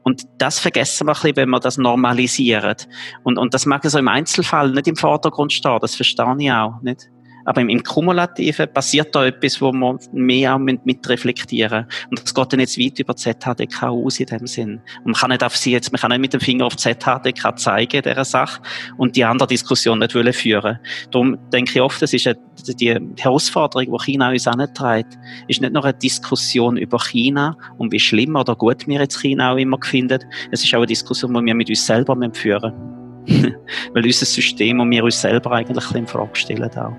Und 0.03 0.23
das 0.37 0.59
vergessen 0.59 1.07
wir 1.07 1.11
ein 1.11 1.21
bisschen, 1.21 1.35
wenn 1.35 1.49
wir 1.49 1.59
das 1.59 1.77
normalisieren. 1.77 2.75
Und, 3.23 3.37
und 3.37 3.53
das 3.53 3.65
mag 3.65 3.83
so 3.83 3.99
im 3.99 4.07
Einzelfall 4.07 4.71
nicht 4.71 4.87
im 4.87 4.95
Vordergrund 4.95 5.53
stehen, 5.53 5.77
das 5.81 5.95
verstehe 5.95 6.35
ich 6.39 6.51
auch 6.51 6.81
nicht. 6.81 7.09
Aber 7.49 7.61
im, 7.61 7.69
im 7.69 7.81
Kumulativen 7.81 8.71
passiert 8.71 9.15
da 9.15 9.25
etwas, 9.25 9.59
wo 9.59 9.71
wir 9.71 9.97
mehr 10.11 10.53
auch 10.53 10.59
mit, 10.59 10.85
mit 10.85 11.09
reflektieren. 11.09 11.87
Und 12.11 12.21
das 12.21 12.31
geht 12.31 12.53
dann 12.53 12.59
jetzt 12.59 12.77
weit 12.77 12.99
über 12.99 13.15
ZHDK 13.15 13.85
aus 13.85 14.19
in 14.19 14.27
dem 14.27 14.45
Sinn. 14.45 14.81
Und 14.99 15.05
man 15.05 15.13
kann 15.15 15.31
nicht 15.31 15.43
auf 15.43 15.57
sie 15.57 15.71
jetzt, 15.71 15.91
man 15.91 15.99
kann 15.99 16.11
nicht 16.11 16.21
mit 16.21 16.33
dem 16.33 16.41
Finger 16.41 16.67
auf 16.67 16.77
ZHDK 16.77 17.57
zeigen, 17.57 18.03
dieser 18.03 18.23
Sache, 18.23 18.61
und 18.97 19.15
die 19.15 19.25
andere 19.25 19.47
Diskussion 19.47 19.97
nicht 19.97 20.13
wollen 20.13 20.31
führen. 20.31 20.77
Darum 21.09 21.39
denke 21.51 21.71
ich 21.73 21.81
oft, 21.81 21.99
das 21.99 22.13
ist 22.13 22.27
eine, 22.27 22.37
die 22.67 22.95
Herausforderung, 23.17 23.97
die 23.97 24.05
China 24.05 24.29
uns 24.29 24.45
antreibt, 24.45 25.17
ist 25.47 25.59
nicht 25.59 25.73
nur 25.73 25.83
eine 25.83 25.95
Diskussion 25.95 26.77
über 26.77 26.99
China 26.99 27.57
und 27.79 27.91
wie 27.91 27.99
schlimm 27.99 28.35
oder 28.35 28.55
gut 28.55 28.85
wir 28.85 28.99
jetzt 28.99 29.19
China 29.19 29.53
auch 29.53 29.57
immer 29.57 29.79
finden. 29.83 30.19
Es 30.51 30.63
ist 30.63 30.71
auch 30.75 30.77
eine 30.77 30.85
Diskussion, 30.85 31.33
die 31.33 31.43
wir 31.43 31.55
mit 31.55 31.67
uns 31.67 31.83
selber 31.83 32.15
führen 32.33 32.73
müssen. 32.75 32.98
Weil 33.93 34.05
unser 34.05 34.25
System 34.25 34.79
und 34.79 34.91
wir 34.91 35.03
uns 35.03 35.21
selber 35.21 35.51
eigentlich 35.51 35.95
in 35.95 36.07
Frage 36.07 36.35
stellen 36.35 36.69
auch. 36.77 36.93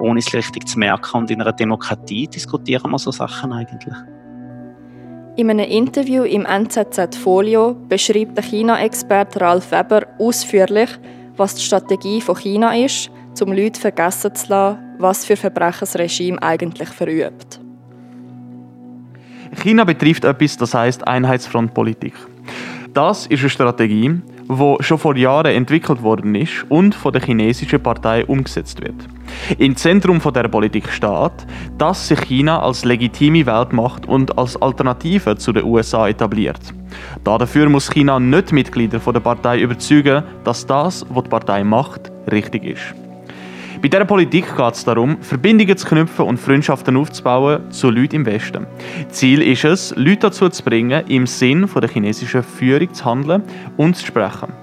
Ohne 0.00 0.18
es 0.18 0.32
richtig 0.34 0.66
zu 0.66 0.78
merken. 0.78 1.18
Und 1.18 1.30
in 1.30 1.40
einer 1.40 1.52
Demokratie 1.52 2.26
diskutieren 2.26 2.90
wir 2.90 2.98
so 2.98 3.10
Sachen 3.10 3.52
eigentlich. 3.52 3.94
In 5.36 5.50
einem 5.50 5.68
Interview 5.68 6.22
im 6.22 6.46
NZZ 6.46 7.16
Folio 7.16 7.74
beschreibt 7.88 8.36
der 8.36 8.44
China-Experte 8.44 9.40
Ralf 9.40 9.72
Weber 9.72 10.06
ausführlich, 10.18 10.90
was 11.36 11.56
die 11.56 11.62
Strategie 11.62 12.20
von 12.20 12.36
China 12.36 12.74
ist, 12.76 13.10
um 13.42 13.52
Leute 13.52 13.80
vergessen 13.80 14.34
zu 14.34 14.48
lassen, 14.48 14.78
was 14.98 15.24
für 15.24 15.36
Verbrechen 15.36 15.80
das 15.80 15.98
Regime 15.98 16.40
eigentlich 16.40 16.88
verübt. 16.88 17.60
China 19.56 19.84
betrifft 19.84 20.24
etwas, 20.24 20.56
das 20.56 20.74
heißt 20.74 21.06
Einheitsfrontpolitik. 21.06 22.14
Das 22.94 23.26
ist 23.26 23.40
eine 23.40 23.50
Strategie, 23.50 24.20
wo 24.46 24.76
schon 24.78 24.98
vor 24.98 25.16
Jahren 25.16 25.52
entwickelt 25.52 26.00
worden 26.04 26.36
ist 26.36 26.64
und 26.68 26.94
von 26.94 27.12
der 27.12 27.22
chinesischen 27.22 27.82
Partei 27.82 28.24
umgesetzt 28.24 28.80
wird. 28.82 28.94
Im 29.58 29.74
Zentrum 29.74 30.20
der 30.32 30.46
Politik 30.46 30.88
steht, 30.88 31.32
dass 31.76 32.06
sich 32.06 32.20
China 32.20 32.60
als 32.60 32.84
legitime 32.84 33.46
Weltmacht 33.46 34.06
und 34.06 34.38
als 34.38 34.60
Alternative 34.62 35.36
zu 35.36 35.52
den 35.52 35.64
USA 35.64 36.06
etabliert. 36.06 36.60
Dafür 37.24 37.68
muss 37.68 37.90
China 37.90 38.20
nicht 38.20 38.52
Mitglieder 38.52 39.00
der 39.00 39.20
Partei 39.20 39.58
überzeugen, 39.58 40.22
dass 40.44 40.64
das, 40.64 41.04
was 41.08 41.24
die 41.24 41.30
Partei 41.30 41.64
macht, 41.64 42.12
richtig 42.30 42.62
ist. 42.64 43.03
Bei 43.84 43.88
dieser 43.88 44.06
Politik 44.06 44.56
geht 44.56 44.74
es 44.74 44.82
darum, 44.86 45.18
Verbindungen 45.20 45.76
zu 45.76 45.86
knüpfen 45.86 46.24
und 46.24 46.40
Freundschaften 46.40 46.96
aufzubauen 46.96 47.70
zu 47.70 47.90
Leuten 47.90 48.16
im 48.16 48.24
Westen. 48.24 48.66
Ziel 49.10 49.42
ist 49.42 49.64
es, 49.64 49.94
Leute 49.94 50.20
dazu 50.20 50.48
zu 50.48 50.62
bringen, 50.64 51.06
im 51.08 51.26
Sinn 51.26 51.68
der 51.70 51.90
chinesischen 51.90 52.42
Führung 52.42 52.94
zu 52.94 53.04
handeln 53.04 53.42
und 53.76 53.94
zu 53.94 54.06
sprechen. 54.06 54.54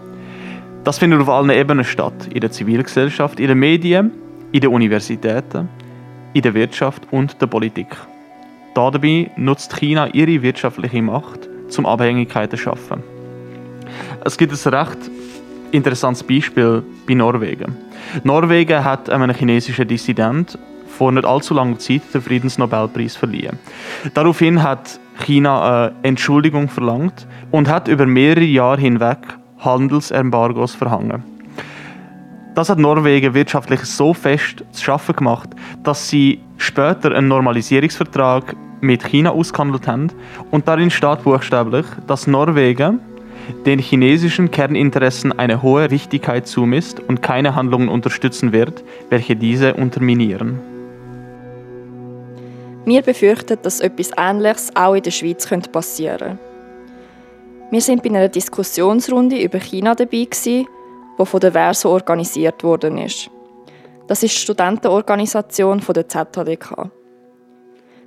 Das 0.84 0.98
findet 0.98 1.22
auf 1.22 1.30
allen 1.30 1.52
Ebenen 1.52 1.86
statt. 1.86 2.30
In 2.34 2.42
der 2.42 2.50
Zivilgesellschaft, 2.50 3.40
in 3.40 3.50
den 3.50 3.60
Medien, 3.60 4.10
in 4.54 4.62
den 4.62 4.72
Universitäten, 4.72 5.70
in 6.34 6.42
der 6.42 6.56
Wirtschaft 6.56 7.04
und 7.12 7.40
der 7.40 7.46
Politik. 7.46 7.96
Dabei 8.74 9.30
nutzt 9.36 9.78
China 9.78 10.08
ihre 10.08 10.42
wirtschaftliche 10.42 11.04
Macht, 11.04 11.48
zum 11.68 11.86
Abhängigkeiten 11.86 12.58
zu 12.58 12.64
schaffen. 12.64 13.04
Es 14.26 14.36
gibt 14.36 14.52
ein 14.52 14.74
recht 14.74 15.12
interessantes 15.72 16.24
Beispiel 16.24 16.84
bei 17.08 17.14
Norwegen. 17.14 17.76
Norwegen 18.24 18.84
hat 18.84 19.10
einem 19.10 19.34
chinesischen 19.34 19.88
Dissident 19.88 20.58
vor 20.88 21.12
nicht 21.12 21.26
allzu 21.26 21.54
langer 21.54 21.80
Zeit 21.80 22.02
den 22.14 22.22
Friedensnobelpreis 22.22 23.16
verliehen. 23.16 23.58
Daraufhin 24.14 24.62
hat 24.62 25.00
China 25.20 25.86
eine 25.86 25.96
Entschuldigung 26.04 26.70
verlangt 26.70 27.28
und 27.52 27.70
hat 27.70 27.88
über 27.88 28.06
mehrere 28.06 28.44
Jahre 28.44 28.82
hinweg 28.82 29.20
Handelsembargos 29.60 30.76
verhangen. 30.76 31.24
Das 32.54 32.70
hat 32.70 32.80
Norwegen 32.80 33.34
wirtschaftlich 33.34 33.82
so 33.82 34.14
fest 34.14 34.64
zu 34.72 34.84
schaffen 34.84 35.16
gemacht, 35.16 35.50
dass 35.84 36.10
sie 36.10 36.42
später 36.58 37.16
einen 37.16 37.30
Normalisierungsvertrag 37.30 38.56
mit 38.82 39.04
China 39.04 39.30
ausgehandelt 39.32 39.88
haben 39.88 40.10
und 40.50 40.68
darin 40.68 40.92
steht 40.92 41.24
buchstäblich, 41.24 41.86
dass 42.08 42.28
Norwegen 42.28 43.00
den 43.66 43.80
chinesischen 43.80 44.52
Kerninteressen 44.52 45.38
eine 45.38 45.62
hohe 45.62 45.92
Wichtigkeit 45.92 46.48
zumisst 46.48 47.00
und 47.00 47.22
keine 47.22 47.56
Handlungen 47.56 47.90
unterstützen 47.90 48.52
wird, 48.52 48.84
welche 49.10 49.36
diese 49.36 49.74
unterminieren. 49.74 50.60
Wir 52.86 53.02
befürchten, 53.04 53.58
dass 53.62 53.80
etwas 53.80 54.12
Ähnliches 54.18 54.76
auch 54.76 54.96
in 54.96 55.04
der 55.04 55.12
Schweiz 55.12 55.48
passieren 55.72 56.18
könnte. 56.20 56.38
Wir 57.70 57.82
sind 57.82 58.04
bei 58.04 58.10
einer 58.10 58.28
Diskussionsrunde 58.28 59.42
über 59.42 59.60
China 59.60 59.96
dabei, 59.96 60.28
die 60.46 60.66
von 61.24 61.40
der 61.40 61.52
Verso 61.52 61.90
organisiert 61.90 62.64
worden 62.64 62.98
ist. 62.98 63.30
Das 64.08 64.24
ist 64.24 64.36
die 64.36 64.40
Studentenorganisation 64.40 65.82
der 65.96 66.10
ZHDK. 66.10 66.90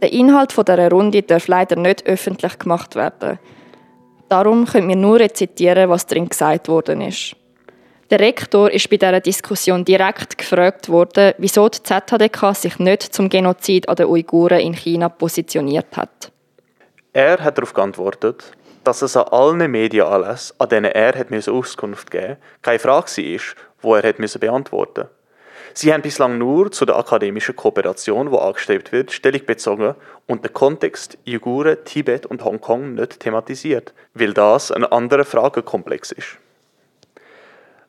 Der 0.03 0.13
Inhalt 0.13 0.53
dieser 0.53 0.91
Runde 0.91 1.23
darf 1.23 1.49
leider 1.49 1.77
nicht 1.77 2.05
öffentlich 2.05 2.59
gemacht 2.59 2.95
werden. 2.95 3.39
Darum 4.29 4.65
können 4.67 4.89
wir 4.89 4.97
nur 4.97 5.21
rezitieren, 5.21 5.91
was 5.91 6.07
darin 6.07 6.29
gesagt 6.29 6.69
worden 6.69 7.01
ist. 7.01 7.37
Der 8.11 8.21
Rektor 8.21 8.71
ist 8.71 8.91
bei 8.91 8.97
dieser 8.97 9.21
Diskussion 9.21 9.85
direkt 9.85 10.37
gefragt 10.37 10.89
worden, 10.89 11.33
wieso 11.39 11.69
die 11.69 11.83
ZHDK 11.83 12.55
sich 12.55 12.79
nicht 12.79 13.03
zum 13.03 13.29
Genozid 13.29 13.89
an 13.89 13.97
den 13.97 14.07
Uiguren 14.07 14.61
in 14.61 14.75
China 14.75 15.09
positioniert 15.09 15.97
hat. 15.97 16.31
Er 17.13 17.39
hat 17.43 17.57
darauf 17.57 17.73
geantwortet, 17.73 18.53
dass 18.85 19.03
es 19.03 19.17
an 19.17 19.29
allen 19.29 19.71
Medienanlässen, 19.71 20.57
an 20.59 20.69
denen 20.69 20.93
er 20.93 21.19
hat 21.19 21.49
Auskunft 21.49 22.11
geben 22.11 22.29
musste, 22.29 22.39
keine 22.61 22.79
Frage 22.79 23.07
war, 23.83 24.03
die 24.03 24.07
er 24.07 24.09
hat 24.09 24.41
beantworten 24.41 25.01
musste. 25.01 25.24
Sie 25.73 25.93
haben 25.93 26.03
bislang 26.03 26.39
nur 26.39 26.71
zu 26.71 26.85
der 26.85 26.97
akademischen 26.97 27.57
Kooperation, 27.57 28.31
die 28.31 28.39
angestrebt 28.39 28.93
wird, 28.93 29.13
Stellung 29.13 29.47
bezogen 29.47 29.95
und 30.27 30.45
den 30.45 30.53
Kontext 30.53 31.19
Uiguren, 31.27 31.79
Tibet 31.85 32.27
und 32.27 32.45
Hongkong 32.45 32.95
nicht 32.95 33.21
thematisiert, 33.21 33.95
weil 34.13 34.35
das 34.35 34.71
ein 34.71 34.85
anderer 34.85 35.25
Fragenkomplex 35.25 36.13
ist. 36.13 36.39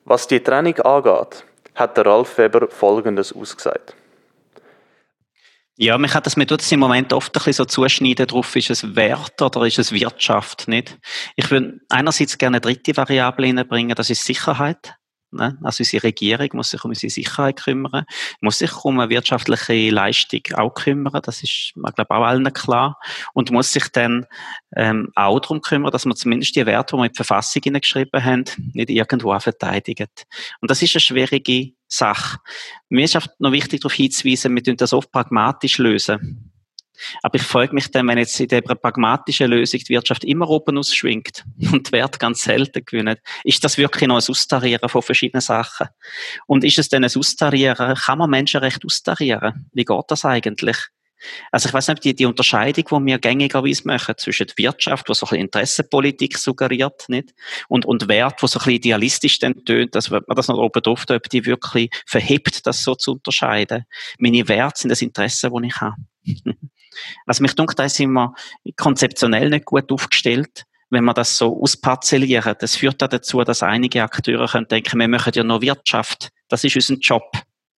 Was 0.04 0.26
die 0.26 0.40
Trennung 0.40 0.78
angeht, 0.80 1.44
hat 1.74 1.96
der 1.96 2.06
Ralf 2.06 2.38
Weber 2.38 2.68
Folgendes 2.70 3.32
ausgesagt. 3.34 3.94
Ja, 5.78 5.98
mich 5.98 6.14
hat 6.14 6.24
das, 6.24 6.36
mir 6.36 6.46
tut 6.46 6.62
es 6.62 6.72
im 6.72 6.80
Moment 6.80 7.12
oft 7.12 7.28
ein 7.28 7.32
bisschen 7.34 7.52
so 7.52 7.64
zuschneiden 7.66 8.26
drauf, 8.26 8.56
ist 8.56 8.70
es 8.70 8.96
Wert 8.96 9.42
oder 9.42 9.66
ist 9.66 9.78
es 9.78 9.92
Wirtschaft, 9.92 10.68
nicht? 10.68 10.96
Ich 11.34 11.50
würde 11.50 11.80
einerseits 11.90 12.38
gerne 12.38 12.56
eine 12.56 12.60
dritte 12.62 12.96
Variable 12.96 13.46
reinbringen, 13.46 13.94
das 13.94 14.08
ist 14.08 14.24
Sicherheit. 14.24 14.94
Ne? 15.32 15.58
Also 15.62 15.82
unsere 15.82 16.04
Regierung 16.04 16.48
muss 16.52 16.70
sich 16.70 16.84
um 16.84 16.90
unsere 16.90 17.10
Sicherheit 17.10 17.56
kümmern, 17.56 18.04
muss 18.40 18.58
sich 18.58 18.72
um 18.84 19.00
eine 19.00 19.10
wirtschaftliche 19.10 19.90
Leistung 19.90 20.40
auch 20.54 20.74
kümmern, 20.74 21.20
das 21.22 21.42
ist, 21.42 21.72
ich 21.74 21.74
glaube, 21.74 22.10
auch 22.10 22.24
allen 22.24 22.52
klar, 22.52 22.98
und 23.34 23.50
muss 23.50 23.72
sich 23.72 23.88
dann 23.88 24.26
ähm, 24.74 25.10
auch 25.14 25.40
darum 25.40 25.60
kümmern, 25.60 25.90
dass 25.90 26.04
man 26.04 26.16
zumindest 26.16 26.54
die 26.56 26.66
Werte, 26.66 26.96
die 26.96 27.00
wir 27.00 27.06
in 27.06 27.12
die 27.12 27.16
Verfassung 27.16 27.62
geschrieben 27.62 28.24
haben, 28.24 28.44
nicht 28.72 28.90
irgendwo 28.90 29.38
verteidigt. 29.38 30.26
Und 30.60 30.70
das 30.70 30.82
ist 30.82 30.94
eine 30.94 31.00
schwierige 31.00 31.72
Sache. 31.88 32.38
Mir 32.88 33.04
ist 33.04 33.16
auch 33.16 33.26
noch 33.38 33.52
wichtig 33.52 33.80
darauf 33.80 33.94
hinzuweisen, 33.94 34.54
wir 34.54 34.62
tun 34.62 34.76
das 34.76 34.92
oft 34.92 35.10
pragmatisch 35.10 35.78
lösen. 35.78 36.52
Aber 37.22 37.36
ich 37.36 37.42
frage 37.42 37.74
mich 37.74 37.90
dann, 37.90 38.08
wenn 38.08 38.18
jetzt 38.18 38.38
in 38.40 38.48
der 38.48 38.62
pragmatischen 38.62 39.50
Lösung 39.50 39.80
die 39.80 39.88
Wirtschaft 39.90 40.24
immer 40.24 40.48
oben 40.48 40.78
ausschwingt 40.78 41.44
und 41.72 41.88
die 41.88 41.92
Werte 41.92 42.18
ganz 42.18 42.42
selten 42.42 42.84
gewinnen, 42.84 43.16
ist 43.44 43.64
das 43.64 43.78
wirklich 43.78 44.08
noch 44.08 44.16
ein 44.16 44.28
Austarieren 44.28 44.88
von 44.88 45.02
verschiedenen 45.02 45.40
Sachen? 45.40 45.88
Und 46.46 46.64
ist 46.64 46.78
es 46.78 46.88
denn 46.88 47.04
ein 47.04 47.10
Austarieren? 47.14 47.94
Kann 47.96 48.18
man 48.18 48.30
Menschenrecht 48.30 48.84
austarieren? 48.84 49.68
Wie 49.72 49.84
geht 49.84 50.04
das 50.08 50.24
eigentlich? 50.24 50.76
Also 51.50 51.68
ich 51.68 51.74
weiß 51.74 51.88
nicht, 51.88 52.04
die, 52.04 52.14
die 52.14 52.26
Unterscheidung, 52.26 52.84
die 52.84 53.06
wir 53.06 53.18
gängigerweise 53.18 53.82
machen 53.86 54.14
zwischen 54.18 54.46
Wirtschaft, 54.56 55.08
die 55.08 55.14
so 55.14 55.26
ein 55.26 55.30
bisschen 55.30 55.44
Interessenpolitik 55.44 56.38
suggeriert, 56.38 57.08
nicht? 57.08 57.34
Und, 57.68 57.84
und 57.84 58.08
Wert, 58.08 58.42
wo 58.42 58.46
so 58.46 58.58
ein 58.58 58.64
bisschen 58.64 58.76
idealistisch 58.76 59.38
dann 59.38 59.64
tönt, 59.64 59.94
dass 59.94 60.10
man 60.10 60.22
das 60.28 60.48
noch 60.48 60.58
oben 60.58 60.82
drauf 60.82 61.04
ob 61.08 61.28
die 61.30 61.46
wirklich 61.46 61.90
verhebt, 62.06 62.66
das 62.66 62.82
so 62.82 62.94
zu 62.94 63.12
unterscheiden. 63.12 63.84
Meine 64.18 64.46
Werte 64.48 64.80
sind 64.80 64.90
das 64.90 65.02
Interesse, 65.02 65.50
das 65.50 65.62
ich 65.62 65.80
habe. 65.80 65.96
Also 67.26 67.42
mich 67.42 67.54
denkt, 67.54 67.78
da 67.78 67.88
sind 67.88 68.12
wir 68.12 68.34
konzeptionell 68.76 69.50
nicht 69.50 69.64
gut 69.64 69.90
aufgestellt, 69.92 70.64
wenn 70.90 71.04
man 71.04 71.14
das 71.14 71.36
so 71.36 71.60
ausparzellieren. 71.60 72.54
Das 72.58 72.76
führt 72.76 73.02
dann 73.02 73.10
dazu, 73.10 73.42
dass 73.42 73.62
einige 73.62 74.02
Akteure 74.02 74.48
können 74.48 74.68
denken, 74.68 74.98
wir 74.98 75.08
machen 75.08 75.32
ja 75.34 75.44
noch 75.44 75.62
Wirtschaft. 75.62 76.30
Das 76.48 76.64
ist 76.64 76.76
unser 76.76 76.94
Job. 76.94 77.24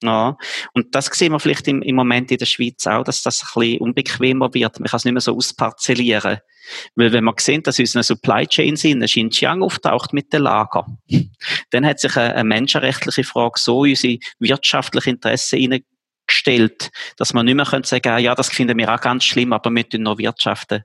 Ja. 0.03 0.37
Und 0.75 0.95
das 0.95 1.07
sehen 1.07 1.33
wir 1.33 1.41
vielleicht 1.41 1.69
im, 1.69 1.81
im 1.83 1.97
Moment 1.97 2.31
in 2.31 2.39
der 2.39 2.47
Schweiz 2.47 2.87
auch, 2.87 3.05
dass 3.05 3.23
das 3.23 3.43
ein 3.43 3.61
bisschen 3.61 3.81
unbequemer 3.81 4.53
wird. 4.53 4.79
Man 4.79 4.89
kann 4.89 4.99
es 4.99 5.05
nicht 5.05 5.15
mehr 5.15 5.21
so 5.21 5.35
ausparzellieren. 5.35 6.39
Weil 6.97 7.13
wenn 7.13 7.25
man 7.25 7.35
sieht, 7.39 7.67
dass 7.67 7.79
unsere 7.79 8.03
Supply 8.03 8.47
Chain 8.47 8.75
in 8.75 9.01
Xinjiang 9.01 9.63
auftaucht 9.63 10.13
mit 10.13 10.33
den 10.33 10.43
Lager, 10.43 10.87
dann 11.71 11.87
hat 11.87 12.01
sich 12.01 12.17
eine, 12.17 12.35
eine 12.35 12.45
menschenrechtliche 12.45 13.25
Frage 13.25 13.59
so 13.59 13.81
unsere 13.81 14.19
wirtschaftliche 14.39 15.11
Interessen 15.11 15.59
gestellt, 16.27 16.91
dass 17.17 17.33
man 17.33 17.47
nicht 17.47 17.55
mehr 17.55 17.65
könnte 17.65 17.89
sagen, 17.89 18.19
ja, 18.19 18.35
das 18.35 18.49
finden 18.49 18.77
wir 18.79 18.93
auch 18.93 19.01
ganz 19.01 19.25
schlimm, 19.25 19.53
aber 19.53 19.71
wir 19.71 19.89
tun 19.89 20.03
noch 20.03 20.19
wirtschaften. 20.19 20.83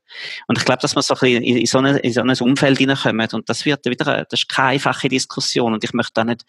Und 0.47 0.58
ich 0.58 0.65
glaube, 0.65 0.82
dass 0.82 0.95
man 0.95 1.01
so 1.01 1.13
ein 1.15 1.19
bisschen 1.19 1.43
in 1.43 1.65
so, 1.65 1.77
eine, 1.80 1.97
in 1.99 2.13
so 2.13 2.21
ein 2.21 2.38
Umfeld 2.39 2.77
hineinkommt 2.77 3.34
und 3.34 3.49
das 3.49 3.65
wird 3.65 3.86
wieder, 3.86 4.25
das 4.30 4.41
ist 4.41 4.49
keine 4.49 4.69
einfache 4.69 5.10
Diskussion 5.10 5.73
und 5.73 5.84
ich 5.84 5.93
möchte 5.93 6.21
auch 6.21 6.25
nicht 6.25 6.45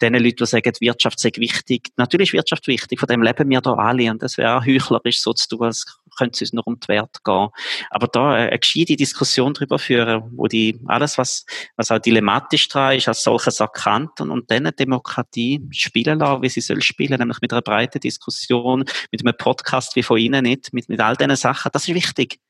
den 0.00 0.14
Leuten, 0.14 0.36
die 0.36 0.46
sagen, 0.46 0.72
Wirtschaft 0.80 1.18
sei 1.18 1.30
wichtig. 1.36 1.90
Natürlich 1.96 2.30
ist 2.30 2.34
Wirtschaft 2.34 2.66
wichtig, 2.66 3.00
von 3.00 3.08
dem 3.08 3.22
leben 3.22 3.48
wir 3.50 3.60
da 3.60 3.74
alle 3.74 4.10
und 4.10 4.22
das 4.22 4.36
wäre 4.38 4.56
auch 4.56 4.66
heuchlerisch 4.66 5.20
so 5.20 5.32
zu 5.32 5.48
tun, 5.48 5.64
als 5.64 5.84
könnte 6.16 6.34
es 6.36 6.40
uns 6.40 6.52
noch 6.52 6.66
um 6.66 6.78
die 6.80 6.88
Werte 6.88 7.20
gehen. 7.24 7.48
Aber 7.90 8.08
da 8.08 8.32
eine 8.32 8.58
gescheite 8.58 8.96
Diskussion 8.96 9.54
darüber 9.54 9.78
führen, 9.78 10.24
wo 10.32 10.46
die, 10.46 10.80
alles, 10.86 11.18
was, 11.18 11.44
was 11.76 11.90
auch 11.90 11.98
dilematisch 11.98 12.68
dran 12.68 12.96
ist, 12.96 13.08
als 13.08 13.22
solches 13.22 13.60
erkannt 13.60 14.20
und, 14.20 14.30
und 14.30 14.50
dann 14.50 14.70
Demokratie 14.78 15.62
spielen 15.70 16.18
lassen, 16.18 16.42
wie 16.42 16.48
sie 16.48 16.60
soll 16.60 16.82
spielen, 16.82 17.18
nämlich 17.18 17.40
mit 17.40 17.52
einer 17.52 17.62
breiten 17.62 18.00
Diskussion, 18.00 18.84
mit 19.10 19.20
einem 19.20 19.36
Podcast 19.36 19.96
wie 19.96 20.02
von 20.02 20.18
Ihnen 20.18 20.44
nicht, 20.44 20.72
mit, 20.72 20.88
mit 20.88 21.00
all 21.00 21.16
diesen 21.16 21.36
Sachen. 21.36 21.70
Das 21.72 21.88
ist 21.88 21.94
wichtig. 21.94 22.40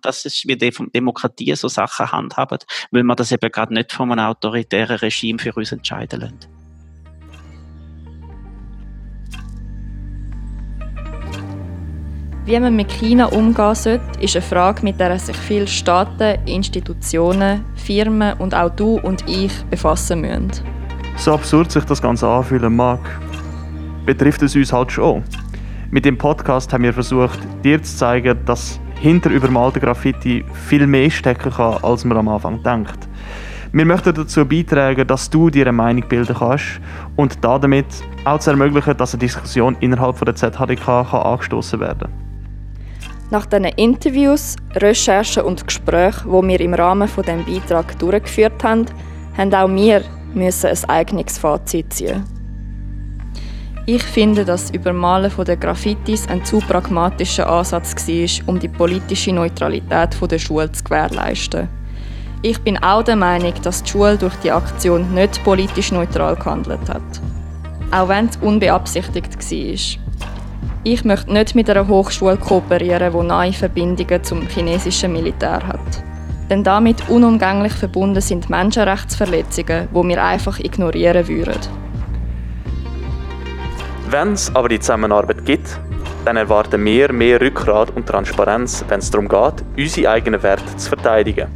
Das 0.00 0.24
ist, 0.24 0.48
wie 0.48 0.56
die 0.56 0.72
Demokratie 0.94 1.54
so 1.56 1.68
Sachen 1.68 2.10
handhaben, 2.10 2.58
weil 2.90 3.02
man 3.02 3.16
das 3.16 3.32
eben 3.32 3.50
gerade 3.50 3.74
nicht 3.74 3.92
von 3.92 4.10
einem 4.10 4.26
autoritären 4.26 4.96
Regime 4.96 5.38
für 5.38 5.52
uns 5.52 5.72
entscheiden 5.72 6.20
lassen. 6.20 6.61
Wie 12.44 12.58
man 12.58 12.74
mit 12.74 12.90
China 12.90 13.26
umgehen 13.26 13.74
sollte, 13.76 14.02
ist 14.20 14.34
eine 14.34 14.42
Frage, 14.42 14.82
mit 14.82 14.98
der 14.98 15.16
sich 15.16 15.36
viele 15.36 15.68
Staaten, 15.68 16.44
Institutionen, 16.44 17.64
Firmen 17.76 18.36
und 18.38 18.52
auch 18.52 18.70
du 18.70 18.98
und 18.98 19.28
ich 19.28 19.52
befassen 19.70 20.22
müssen. 20.22 20.50
So 21.16 21.34
absurd 21.34 21.70
sich 21.70 21.84
das 21.84 22.02
Ganze 22.02 22.26
anfühlen 22.26 22.74
mag, 22.74 22.98
betrifft 24.06 24.42
es 24.42 24.56
uns 24.56 24.72
halt 24.72 24.90
schon. 24.90 25.22
Mit 25.92 26.04
dem 26.04 26.18
Podcast 26.18 26.72
haben 26.72 26.82
wir 26.82 26.92
versucht, 26.92 27.38
dir 27.62 27.80
zu 27.80 27.96
zeigen, 27.96 28.36
dass 28.44 28.80
hinter 29.00 29.30
übermalten 29.30 29.80
Graffiti 29.80 30.44
viel 30.68 30.88
mehr 30.88 31.10
stecken 31.10 31.52
kann, 31.52 31.78
als 31.84 32.04
man 32.04 32.18
am 32.18 32.26
Anfang 32.26 32.60
denkt. 32.64 33.08
Wir 33.70 33.84
möchten 33.86 34.14
dazu 34.14 34.44
beitragen, 34.44 35.06
dass 35.06 35.30
du 35.30 35.48
dir 35.48 35.62
eine 35.66 35.72
Meinung 35.72 36.08
bilden 36.08 36.34
kannst 36.36 36.80
und 37.14 37.38
damit 37.44 37.86
auch 38.24 38.40
zu 38.40 38.50
ermöglichen, 38.50 38.96
dass 38.96 39.14
eine 39.14 39.20
Diskussion 39.20 39.76
innerhalb 39.78 40.18
der 40.24 40.34
ZHDK 40.34 40.88
angestoßen 41.14 41.78
werden 41.78 42.00
kann. 42.00 42.21
Nach 43.32 43.46
diesen 43.46 43.64
Interviews, 43.64 44.56
Recherchen 44.74 45.44
und 45.44 45.66
Gesprächen, 45.66 46.30
die 46.30 46.48
wir 46.48 46.60
im 46.60 46.74
Rahmen 46.74 47.08
von 47.08 47.24
dem 47.24 47.42
Beitrag 47.46 47.98
durchgeführt 47.98 48.62
haben, 48.62 48.84
haben 49.38 49.54
auch 49.54 49.70
wir 49.70 50.02
müssen 50.34 50.66
ein 50.66 50.90
eigenes 50.90 51.38
Fazit 51.38 51.90
ziehen. 51.94 52.24
Ich 53.86 54.02
finde, 54.02 54.44
dass 54.44 54.66
das 54.66 54.74
Übermalen 54.74 55.32
den 55.34 55.58
Graffitis 55.58 56.28
ein 56.28 56.44
zu 56.44 56.58
pragmatischer 56.58 57.48
Ansatz 57.48 57.96
war, 58.06 58.48
um 58.48 58.60
die 58.60 58.68
politische 58.68 59.32
Neutralität 59.32 60.10
der 60.30 60.38
Schule 60.38 60.70
zu 60.70 60.84
gewährleisten. 60.84 61.70
Ich 62.42 62.58
bin 62.58 62.76
auch 62.82 63.02
der 63.02 63.16
Meinung, 63.16 63.54
dass 63.62 63.82
die 63.82 63.92
Schule 63.92 64.18
durch 64.18 64.34
die 64.42 64.52
Aktion 64.52 65.14
nicht 65.14 65.42
politisch 65.42 65.90
neutral 65.90 66.36
gehandelt 66.36 66.86
hat. 66.86 67.00
Auch 67.92 68.08
wenn 68.08 68.26
es 68.26 68.36
unbeabsichtigt 68.36 69.34
war. 69.38 70.01
Ich 70.84 71.04
möchte 71.04 71.32
nicht 71.32 71.54
mit 71.54 71.70
einer 71.70 71.86
Hochschule 71.86 72.36
kooperieren, 72.36 73.12
die 73.12 73.26
nahe 73.26 73.52
Verbindungen 73.52 74.24
zum 74.24 74.48
chinesischen 74.48 75.12
Militär 75.12 75.66
hat. 75.66 76.02
Denn 76.50 76.64
damit 76.64 77.08
unumgänglich 77.08 77.72
verbunden 77.72 78.20
sind 78.20 78.50
Menschenrechtsverletzungen, 78.50 79.88
die 79.94 80.08
wir 80.08 80.24
einfach 80.24 80.58
ignorieren 80.58 81.28
würden. 81.28 81.60
Wenn 84.10 84.32
es 84.32 84.54
aber 84.54 84.68
die 84.68 84.80
Zusammenarbeit 84.80 85.44
gibt, 85.44 85.78
dann 86.24 86.36
erwarten 86.36 86.84
wir 86.84 87.12
mehr 87.12 87.40
Rückgrat 87.40 87.90
und 87.96 88.06
Transparenz, 88.06 88.84
wenn 88.88 89.00
es 89.00 89.10
darum 89.10 89.28
geht, 89.28 89.64
unsere 89.76 90.10
eigenen 90.10 90.42
Werte 90.42 90.76
zu 90.76 90.88
verteidigen. 90.88 91.48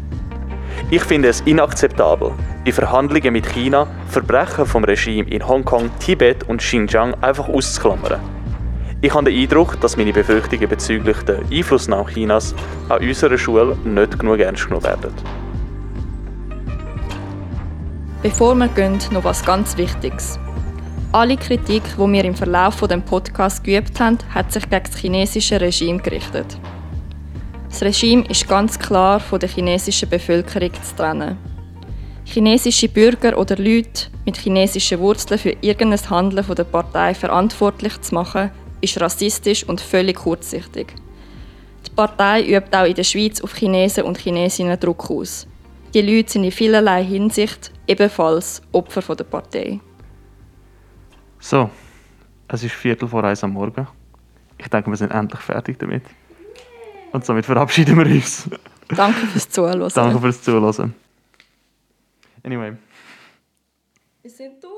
Ich 0.90 1.02
finde 1.02 1.28
es 1.28 1.40
inakzeptabel, 1.42 2.32
die 2.64 2.72
Verhandlungen 2.72 3.32
mit 3.32 3.46
China 3.46 3.86
Verbrechen 4.08 4.66
vom 4.66 4.84
Regime 4.84 5.28
in 5.28 5.46
Hongkong, 5.46 5.90
Tibet 5.98 6.48
und 6.48 6.58
Xinjiang 6.58 7.14
einfach 7.22 7.48
auszuklammern. 7.48 8.36
Ich 9.02 9.12
habe 9.12 9.30
den 9.30 9.38
Eindruck, 9.38 9.78
dass 9.82 9.98
meine 9.98 10.12
Befürchtungen 10.12 10.68
bezüglich 10.70 11.18
der 11.22 11.40
Einflussnahme 11.52 12.11
Chinas 12.11 12.54
an 12.88 13.06
unserer 13.06 13.37
Schule 13.37 13.76
nicht 13.85 14.18
genug 14.18 14.38
ernst 14.38 14.64
genommen 14.64 14.85
werden. 14.85 15.12
Bevor 18.22 18.54
wir 18.54 18.68
gehen, 18.68 18.98
noch 19.11 19.18
etwas 19.20 19.44
ganz 19.44 19.76
Wichtiges. 19.76 20.38
Alle 21.12 21.37
Kritik, 21.37 21.82
die 21.94 22.12
wir 22.12 22.24
im 22.24 22.35
Verlauf 22.35 22.80
des 22.80 23.00
Podcasts 23.02 23.62
geübt 23.62 24.00
haben, 24.00 24.18
hat 24.35 24.50
sich 24.50 24.68
gegen 24.68 24.85
das 24.85 24.96
chinesische 24.96 25.61
Regime 25.61 25.98
gerichtet. 25.98 26.59
Das 27.68 27.82
Regime 27.82 28.24
ist 28.30 28.48
ganz 28.48 28.78
klar 28.78 29.20
von 29.20 29.38
der 29.38 29.50
chinesischen 29.50 30.09
Bevölkerung 30.09 30.72
zu 30.72 30.96
trennen. 30.96 31.37
Chinesische 32.24 32.88
Bürger 32.88 33.37
oder 33.37 33.56
Leute 33.56 34.06
mit 34.24 34.38
chinesischen 34.38 34.98
Wurzeln 35.00 35.38
für 35.38 35.54
irgendein 35.61 36.11
Handeln 36.11 36.46
der 36.56 36.64
Partei 36.64 37.14
verantwortlich 37.14 38.00
zu 38.00 38.14
machen, 38.14 38.50
ist 38.80 39.00
rassistisch 39.00 39.64
und 39.64 39.80
völlig 39.80 40.16
kurzsichtig. 40.16 40.94
Die 41.86 41.90
Partei 41.90 42.42
übt 42.42 42.76
auch 42.76 42.84
in 42.84 42.94
der 42.94 43.04
Schweiz 43.04 43.40
auf 43.40 43.54
Chinesen 43.54 44.04
und 44.04 44.18
Chinesinnen 44.18 44.78
Druck 44.78 45.10
aus. 45.10 45.46
Die 45.94 46.02
Leute 46.02 46.32
sind 46.32 46.44
in 46.44 46.52
vielerlei 46.52 47.04
Hinsicht 47.04 47.72
ebenfalls 47.86 48.60
Opfer 48.72 49.14
der 49.14 49.24
Partei. 49.24 49.80
So, 51.38 51.70
es 52.48 52.62
ist 52.62 52.74
Viertel 52.74 53.08
vor 53.08 53.24
eins 53.24 53.42
am 53.44 53.52
Morgen. 53.52 53.86
Ich 54.58 54.68
denke, 54.68 54.90
wir 54.90 54.96
sind 54.96 55.12
endlich 55.12 55.40
fertig 55.40 55.78
damit. 55.78 56.02
Und 57.12 57.24
somit 57.24 57.46
verabschieden 57.46 57.96
wir 57.96 58.06
uns. 58.06 58.48
Danke 58.88 59.26
fürs 59.26 59.48
Zuhören. 59.48 59.90
Danke 59.94 60.20
fürs 60.20 60.42
Zuhören. 60.42 60.94
Anyway. 62.42 62.76
Wir 64.22 64.30
sind 64.30 64.62
durch. 64.62 64.75